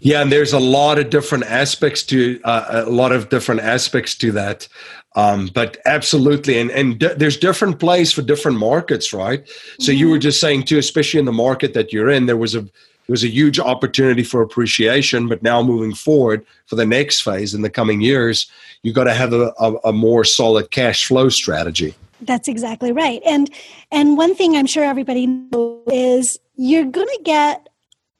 Yeah, 0.00 0.22
and 0.22 0.30
there's 0.30 0.52
a 0.52 0.60
lot 0.60 0.98
of 0.98 1.10
different 1.10 1.44
aspects 1.44 2.02
to 2.04 2.40
uh, 2.44 2.84
a 2.86 2.90
lot 2.90 3.10
of 3.10 3.28
different 3.28 3.62
aspects 3.62 4.14
to 4.16 4.32
that. 4.32 4.68
Um, 5.14 5.50
but 5.52 5.78
absolutely, 5.84 6.58
and 6.58 6.70
and 6.70 6.98
d- 6.98 7.14
there's 7.16 7.36
different 7.36 7.78
plays 7.78 8.12
for 8.12 8.22
different 8.22 8.58
markets, 8.58 9.12
right? 9.12 9.46
So 9.80 9.90
mm-hmm. 9.90 9.98
you 9.98 10.10
were 10.10 10.18
just 10.18 10.40
saying 10.40 10.64
too, 10.64 10.78
especially 10.78 11.20
in 11.20 11.26
the 11.26 11.32
market 11.32 11.74
that 11.74 11.92
you're 11.92 12.08
in, 12.08 12.26
there 12.26 12.36
was 12.36 12.54
a 12.54 12.68
was 13.12 13.22
a 13.22 13.28
huge 13.28 13.60
opportunity 13.60 14.24
for 14.24 14.42
appreciation. 14.42 15.28
But 15.28 15.42
now 15.42 15.62
moving 15.62 15.94
forward 15.94 16.44
for 16.66 16.76
the 16.76 16.86
next 16.86 17.20
phase 17.20 17.54
in 17.54 17.62
the 17.62 17.70
coming 17.70 18.00
years, 18.00 18.50
you've 18.82 18.94
got 18.94 19.04
to 19.04 19.14
have 19.14 19.32
a, 19.32 19.52
a, 19.60 19.74
a 19.84 19.92
more 19.92 20.24
solid 20.24 20.70
cash 20.70 21.06
flow 21.06 21.28
strategy. 21.28 21.94
That's 22.22 22.48
exactly 22.48 22.90
right. 22.90 23.20
And 23.26 23.50
and 23.90 24.16
one 24.16 24.34
thing 24.34 24.56
I'm 24.56 24.66
sure 24.66 24.84
everybody 24.84 25.26
knows 25.26 25.82
is 25.88 26.40
you're 26.56 26.84
going 26.84 27.08
to 27.08 27.20
get 27.22 27.68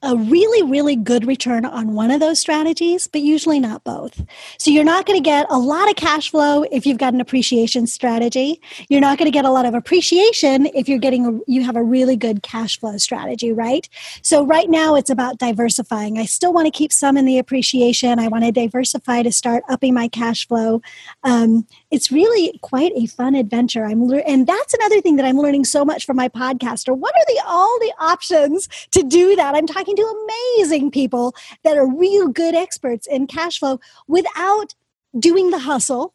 a 0.02 0.16
really, 0.16 0.62
really 0.62 0.96
good 0.96 1.26
return 1.26 1.64
on 1.64 1.94
one 1.94 2.10
of 2.10 2.20
those 2.20 2.40
strategies, 2.40 3.06
but 3.06 3.20
usually 3.20 3.60
not 3.60 3.84
both. 3.84 4.24
So 4.58 4.70
you're 4.70 4.84
not 4.84 5.06
going 5.06 5.16
to 5.16 5.24
get 5.24 5.46
a 5.48 5.58
lot 5.58 5.88
of 5.88 5.96
cash 5.96 6.30
flow 6.30 6.64
if 6.72 6.84
you've 6.84 6.98
got 6.98 7.14
an 7.14 7.20
appreciation 7.20 7.86
strategy. 7.86 8.60
You're 8.88 9.00
not 9.00 9.18
going 9.18 9.26
to 9.26 9.32
get 9.32 9.44
a 9.44 9.50
lot 9.50 9.64
of 9.64 9.74
appreciation 9.74 10.66
if 10.66 10.88
you're 10.88 10.98
getting 10.98 11.26
a, 11.26 11.40
you 11.46 11.62
have 11.62 11.76
a 11.76 11.82
really 11.82 12.16
good 12.16 12.42
cash 12.42 12.80
flow 12.80 12.96
strategy, 12.98 13.52
right? 13.52 13.88
So 14.22 14.44
right 14.44 14.68
now 14.68 14.96
it's 14.96 15.10
about 15.10 15.38
diversifying. 15.38 16.18
I 16.18 16.24
still 16.24 16.52
want 16.52 16.66
to 16.66 16.72
keep 16.72 16.92
some 16.92 17.16
in 17.16 17.24
the 17.24 17.38
appreciation. 17.38 18.18
I 18.18 18.28
want 18.28 18.44
to 18.44 18.52
diversify 18.52 19.22
to 19.22 19.32
start 19.32 19.62
upping 19.68 19.94
my 19.94 20.08
cash 20.08 20.48
flow. 20.48 20.82
Um, 21.22 21.66
it's 21.92 22.10
really 22.10 22.58
quite 22.62 22.90
a 22.96 23.06
fun 23.06 23.34
adventure. 23.34 23.84
I'm 23.84 24.08
le- 24.08 24.16
and 24.20 24.46
that's 24.46 24.72
another 24.72 25.02
thing 25.02 25.16
that 25.16 25.26
I'm 25.26 25.36
learning 25.36 25.66
so 25.66 25.84
much 25.84 26.06
from 26.06 26.16
my 26.16 26.28
podcaster. 26.28 26.96
What 26.96 27.14
are 27.14 27.24
the 27.28 27.42
all 27.46 27.78
the 27.80 27.92
options 28.00 28.66
to 28.92 29.02
do 29.02 29.36
that? 29.36 29.54
I'm 29.54 29.66
talking 29.66 29.94
to 29.94 30.26
amazing 30.56 30.90
people 30.90 31.34
that 31.64 31.76
are 31.76 31.86
real 31.86 32.28
good 32.28 32.54
experts 32.54 33.06
in 33.06 33.26
cash 33.26 33.58
flow 33.58 33.78
without 34.08 34.74
doing 35.18 35.50
the 35.50 35.58
hustle. 35.58 36.14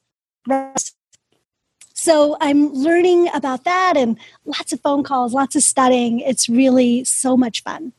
So 1.94 2.38
I'm 2.42 2.74
learning 2.74 3.30
about 3.34 3.64
that 3.66 3.94
and 3.98 4.18
lots 4.46 4.74
of 4.74 4.82
phone 4.82 5.04
calls, 5.04 5.34
lots 5.34 5.56
of 5.56 5.62
studying. 5.62 6.20
It's 6.22 6.50
really 6.50 7.04
so 7.04 7.38
much 7.38 7.62
fun. 7.62 7.94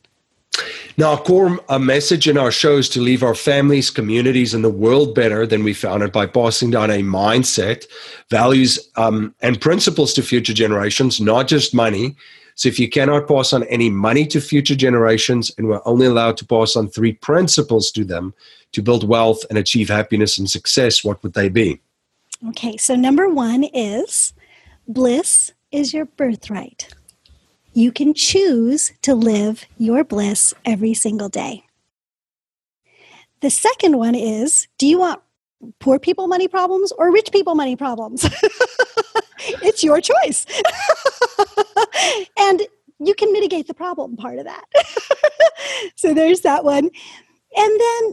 Now, 0.97 1.13
a 1.13 1.17
core 1.17 1.59
a 1.69 1.79
message 1.79 2.27
in 2.27 2.37
our 2.37 2.51
show 2.51 2.77
is 2.77 2.89
to 2.89 3.01
leave 3.01 3.23
our 3.23 3.35
families, 3.35 3.89
communities, 3.89 4.53
and 4.53 4.63
the 4.63 4.69
world 4.69 5.15
better 5.15 5.47
than 5.47 5.63
we 5.63 5.73
found 5.73 6.03
it 6.03 6.11
by 6.11 6.25
passing 6.25 6.71
down 6.71 6.89
a 6.89 7.01
mindset, 7.01 7.85
values, 8.29 8.79
um, 8.95 9.33
and 9.41 9.61
principles 9.61 10.13
to 10.15 10.21
future 10.21 10.53
generations, 10.53 11.21
not 11.21 11.47
just 11.47 11.73
money. 11.73 12.15
So, 12.55 12.67
if 12.67 12.79
you 12.79 12.89
cannot 12.89 13.27
pass 13.27 13.53
on 13.53 13.63
any 13.63 13.89
money 13.89 14.25
to 14.27 14.41
future 14.41 14.75
generations, 14.75 15.51
and 15.57 15.67
we're 15.67 15.81
only 15.85 16.05
allowed 16.05 16.35
to 16.37 16.45
pass 16.45 16.75
on 16.75 16.89
three 16.89 17.13
principles 17.13 17.91
to 17.91 18.03
them 18.03 18.33
to 18.73 18.81
build 18.81 19.07
wealth 19.07 19.45
and 19.49 19.57
achieve 19.57 19.87
happiness 19.87 20.37
and 20.37 20.49
success, 20.49 21.03
what 21.03 21.23
would 21.23 21.33
they 21.33 21.49
be? 21.49 21.79
Okay, 22.49 22.77
so 22.77 22.95
number 22.95 23.29
one 23.29 23.63
is 23.63 24.33
bliss 24.87 25.53
is 25.71 25.93
your 25.93 26.05
birthright 26.05 26.93
you 27.73 27.91
can 27.91 28.13
choose 28.13 28.91
to 29.01 29.15
live 29.15 29.65
your 29.77 30.03
bliss 30.03 30.53
every 30.65 30.93
single 30.93 31.29
day. 31.29 31.63
The 33.41 33.49
second 33.49 33.97
one 33.97 34.15
is 34.15 34.67
do 34.77 34.87
you 34.87 34.99
want 34.99 35.21
poor 35.79 35.99
people 35.99 36.27
money 36.27 36.47
problems 36.47 36.91
or 36.93 37.11
rich 37.11 37.31
people 37.31 37.55
money 37.55 37.75
problems? 37.75 38.25
it's 39.61 39.83
your 39.83 40.01
choice. 40.01 40.45
and 42.37 42.61
you 42.99 43.13
can 43.13 43.31
mitigate 43.31 43.67
the 43.67 43.73
problem 43.73 44.17
part 44.17 44.39
of 44.39 44.45
that. 44.45 44.65
so 45.95 46.13
there's 46.13 46.41
that 46.41 46.63
one. 46.63 46.89
And 47.55 47.81
then, 47.81 48.11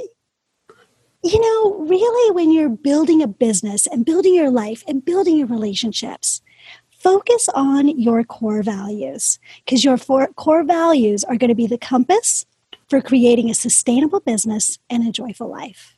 you 1.24 1.40
know, 1.40 1.84
really, 1.86 2.34
when 2.34 2.52
you're 2.52 2.68
building 2.68 3.20
a 3.20 3.26
business 3.26 3.86
and 3.86 4.04
building 4.04 4.34
your 4.34 4.50
life 4.50 4.84
and 4.86 5.04
building 5.04 5.36
your 5.38 5.48
relationships, 5.48 6.40
focus 7.06 7.48
on 7.54 7.86
your 7.96 8.24
core 8.24 8.64
values 8.64 9.38
because 9.64 9.84
your 9.84 9.96
four, 9.96 10.26
core 10.34 10.64
values 10.64 11.22
are 11.22 11.36
going 11.36 11.50
to 11.50 11.54
be 11.54 11.68
the 11.68 11.78
compass 11.78 12.44
for 12.88 13.00
creating 13.00 13.48
a 13.48 13.54
sustainable 13.54 14.18
business 14.18 14.80
and 14.90 15.06
a 15.06 15.12
joyful 15.12 15.48
life. 15.48 15.96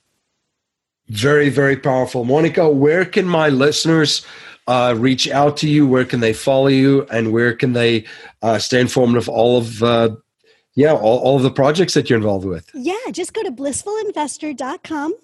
Very, 1.08 1.48
very 1.48 1.78
powerful. 1.78 2.26
Moneeka, 2.26 2.70
where 2.74 3.06
can 3.06 3.24
my 3.24 3.48
listeners 3.48 4.26
uh, 4.66 4.94
reach 4.98 5.30
out 5.30 5.56
to 5.56 5.66
you? 5.66 5.86
Where 5.86 6.04
can 6.04 6.20
they 6.20 6.34
follow 6.34 6.66
you? 6.66 7.06
And 7.10 7.32
where 7.32 7.54
can 7.54 7.72
they 7.72 8.04
uh, 8.42 8.58
stay 8.58 8.78
informed 8.78 9.16
of 9.16 9.30
all 9.30 9.56
of 9.56 9.82
uh, 9.82 10.10
yeah, 10.74 10.92
all, 10.92 11.18
all 11.20 11.36
of 11.36 11.42
the 11.42 11.50
projects 11.50 11.94
that 11.94 12.10
you're 12.10 12.18
involved 12.18 12.44
with. 12.44 12.70
Yeah, 12.74 12.94
just 13.12 13.32
go 13.32 13.42
to 13.42 13.50
blissfulinvestor.com. 13.50 15.14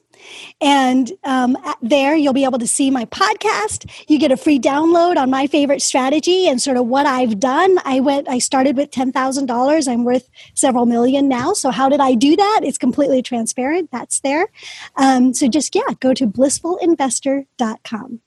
And 0.61 1.13
um, 1.25 1.57
there, 1.83 2.15
you'll 2.15 2.33
be 2.33 2.45
able 2.45 2.59
to 2.59 2.67
see 2.67 2.91
my 2.91 3.05
podcast. 3.07 3.91
You 4.09 4.19
get 4.19 4.33
a 4.33 4.37
free 4.37 4.59
download 4.59 5.17
on 5.17 5.31
my 5.31 5.47
favorite 5.47 5.83
strategy 5.83 6.49
and 6.49 6.61
sort 6.61 6.77
of 6.77 6.87
what 6.87 7.07
I've 7.07 7.39
done. 7.39 7.79
I 7.85 8.01
went, 8.01 8.29
I 8.29 8.39
started 8.39 8.77
with 8.77 8.91
$10,000. 8.91 9.89
I'm 9.89 10.05
worth 10.05 10.29
several 10.55 10.87
million 10.87 11.29
now. 11.29 11.53
So, 11.53 11.71
how 11.71 11.89
did 11.89 12.01
I 12.01 12.15
do 12.15 12.37
that? 12.37 12.61
It's 12.63 12.79
completely 12.79 13.23
transparent. 13.23 13.91
That's 13.91 14.21
there. 14.21 14.49
Um, 14.97 15.35
so, 15.35 15.49
just, 15.49 15.75
yeah, 15.75 15.83
go 16.01 16.15
to 16.15 16.27
blissfulinvestor.com. 16.27 18.21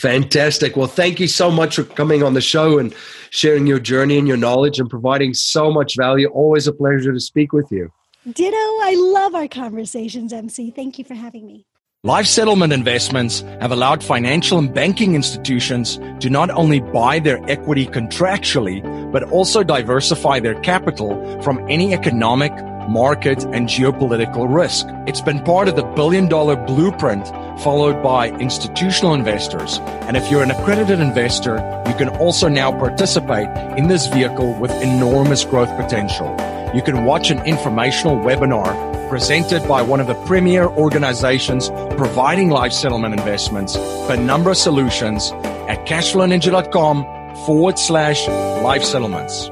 Fantastic. 0.00 0.78
Well, 0.78 0.86
thank 0.86 1.20
you 1.20 1.28
so 1.28 1.50
much 1.50 1.76
for 1.76 1.84
coming 1.84 2.22
on 2.22 2.32
the 2.32 2.40
show 2.40 2.78
and 2.78 2.94
sharing 3.28 3.66
your 3.66 3.78
journey 3.78 4.16
and 4.16 4.26
your 4.26 4.38
knowledge 4.38 4.80
and 4.80 4.88
providing 4.88 5.34
so 5.34 5.70
much 5.70 5.94
value. 5.94 6.26
Always 6.28 6.66
a 6.66 6.72
pleasure 6.72 7.12
to 7.12 7.20
speak 7.20 7.52
with 7.52 7.70
you. 7.70 7.92
Ditto. 8.26 8.56
I 8.56 8.94
love 8.98 9.34
our 9.34 9.48
conversations, 9.48 10.30
MC. 10.30 10.70
Thank 10.70 10.98
you 10.98 11.04
for 11.06 11.14
having 11.14 11.46
me. 11.46 11.64
Life 12.04 12.26
settlement 12.26 12.70
investments 12.70 13.40
have 13.60 13.72
allowed 13.72 14.04
financial 14.04 14.58
and 14.58 14.72
banking 14.72 15.14
institutions 15.14 15.98
to 16.20 16.28
not 16.28 16.50
only 16.50 16.80
buy 16.80 17.18
their 17.18 17.40
equity 17.50 17.86
contractually, 17.86 18.82
but 19.10 19.22
also 19.24 19.62
diversify 19.62 20.38
their 20.38 20.54
capital 20.60 21.40
from 21.40 21.64
any 21.70 21.94
economic, 21.94 22.52
market, 22.90 23.42
and 23.44 23.68
geopolitical 23.68 24.54
risk. 24.54 24.86
It's 25.06 25.22
been 25.22 25.42
part 25.42 25.68
of 25.68 25.76
the 25.76 25.84
billion 25.84 26.28
dollar 26.28 26.56
blueprint 26.56 27.26
followed 27.62 28.02
by 28.02 28.28
institutional 28.32 29.14
investors. 29.14 29.78
And 30.08 30.16
if 30.16 30.30
you're 30.30 30.42
an 30.42 30.50
accredited 30.50 31.00
investor, 31.00 31.56
you 31.86 31.94
can 31.94 32.10
also 32.18 32.48
now 32.48 32.70
participate 32.70 33.48
in 33.78 33.88
this 33.88 34.08
vehicle 34.08 34.58
with 34.60 34.70
enormous 34.82 35.44
growth 35.44 35.74
potential. 35.76 36.36
You 36.74 36.82
can 36.82 37.04
watch 37.04 37.30
an 37.30 37.44
informational 37.46 38.16
webinar 38.16 39.08
presented 39.08 39.66
by 39.66 39.82
one 39.82 39.98
of 39.98 40.06
the 40.06 40.14
premier 40.24 40.66
organizations 40.66 41.68
providing 41.96 42.50
life 42.50 42.72
settlement 42.72 43.18
investments, 43.18 43.76
Penumbra 44.06 44.54
Solutions, 44.54 45.32
at 45.68 45.84
cashflowninja.com 45.86 47.34
forward 47.44 47.78
slash 47.78 48.28
life 48.62 48.84
settlements. 48.84 49.50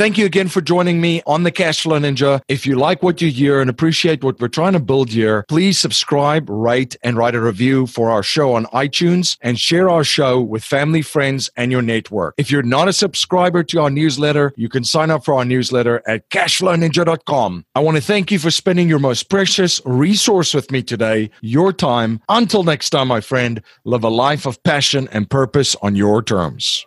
Thank 0.00 0.16
you 0.16 0.24
again 0.24 0.48
for 0.48 0.62
joining 0.62 0.98
me 0.98 1.20
on 1.26 1.42
the 1.42 1.52
Cashflow 1.52 2.00
Ninja. 2.00 2.40
If 2.48 2.64
you 2.64 2.74
like 2.76 3.02
what 3.02 3.20
you 3.20 3.30
hear 3.30 3.60
and 3.60 3.68
appreciate 3.68 4.24
what 4.24 4.40
we're 4.40 4.48
trying 4.48 4.72
to 4.72 4.80
build 4.80 5.10
here, 5.10 5.44
please 5.46 5.78
subscribe, 5.78 6.48
rate, 6.48 6.96
and 7.02 7.18
write 7.18 7.34
a 7.34 7.40
review 7.42 7.86
for 7.86 8.08
our 8.08 8.22
show 8.22 8.54
on 8.54 8.64
iTunes 8.72 9.36
and 9.42 9.60
share 9.60 9.90
our 9.90 10.02
show 10.02 10.40
with 10.40 10.64
family, 10.64 11.02
friends, 11.02 11.50
and 11.54 11.70
your 11.70 11.82
network. 11.82 12.32
If 12.38 12.50
you're 12.50 12.62
not 12.62 12.88
a 12.88 12.94
subscriber 12.94 13.62
to 13.64 13.82
our 13.82 13.90
newsletter, 13.90 14.54
you 14.56 14.70
can 14.70 14.84
sign 14.84 15.10
up 15.10 15.22
for 15.22 15.34
our 15.34 15.44
newsletter 15.44 16.02
at 16.06 16.26
cashflowninja.com. 16.30 17.66
I 17.74 17.80
want 17.80 17.98
to 17.98 18.02
thank 18.02 18.32
you 18.32 18.38
for 18.38 18.50
spending 18.50 18.88
your 18.88 19.00
most 19.00 19.28
precious 19.28 19.82
resource 19.84 20.54
with 20.54 20.70
me 20.70 20.82
today, 20.82 21.28
your 21.42 21.74
time. 21.74 22.22
Until 22.30 22.62
next 22.62 22.88
time, 22.88 23.08
my 23.08 23.20
friend, 23.20 23.60
live 23.84 24.04
a 24.04 24.08
life 24.08 24.46
of 24.46 24.62
passion 24.62 25.10
and 25.12 25.28
purpose 25.28 25.76
on 25.82 25.94
your 25.94 26.22
terms. 26.22 26.86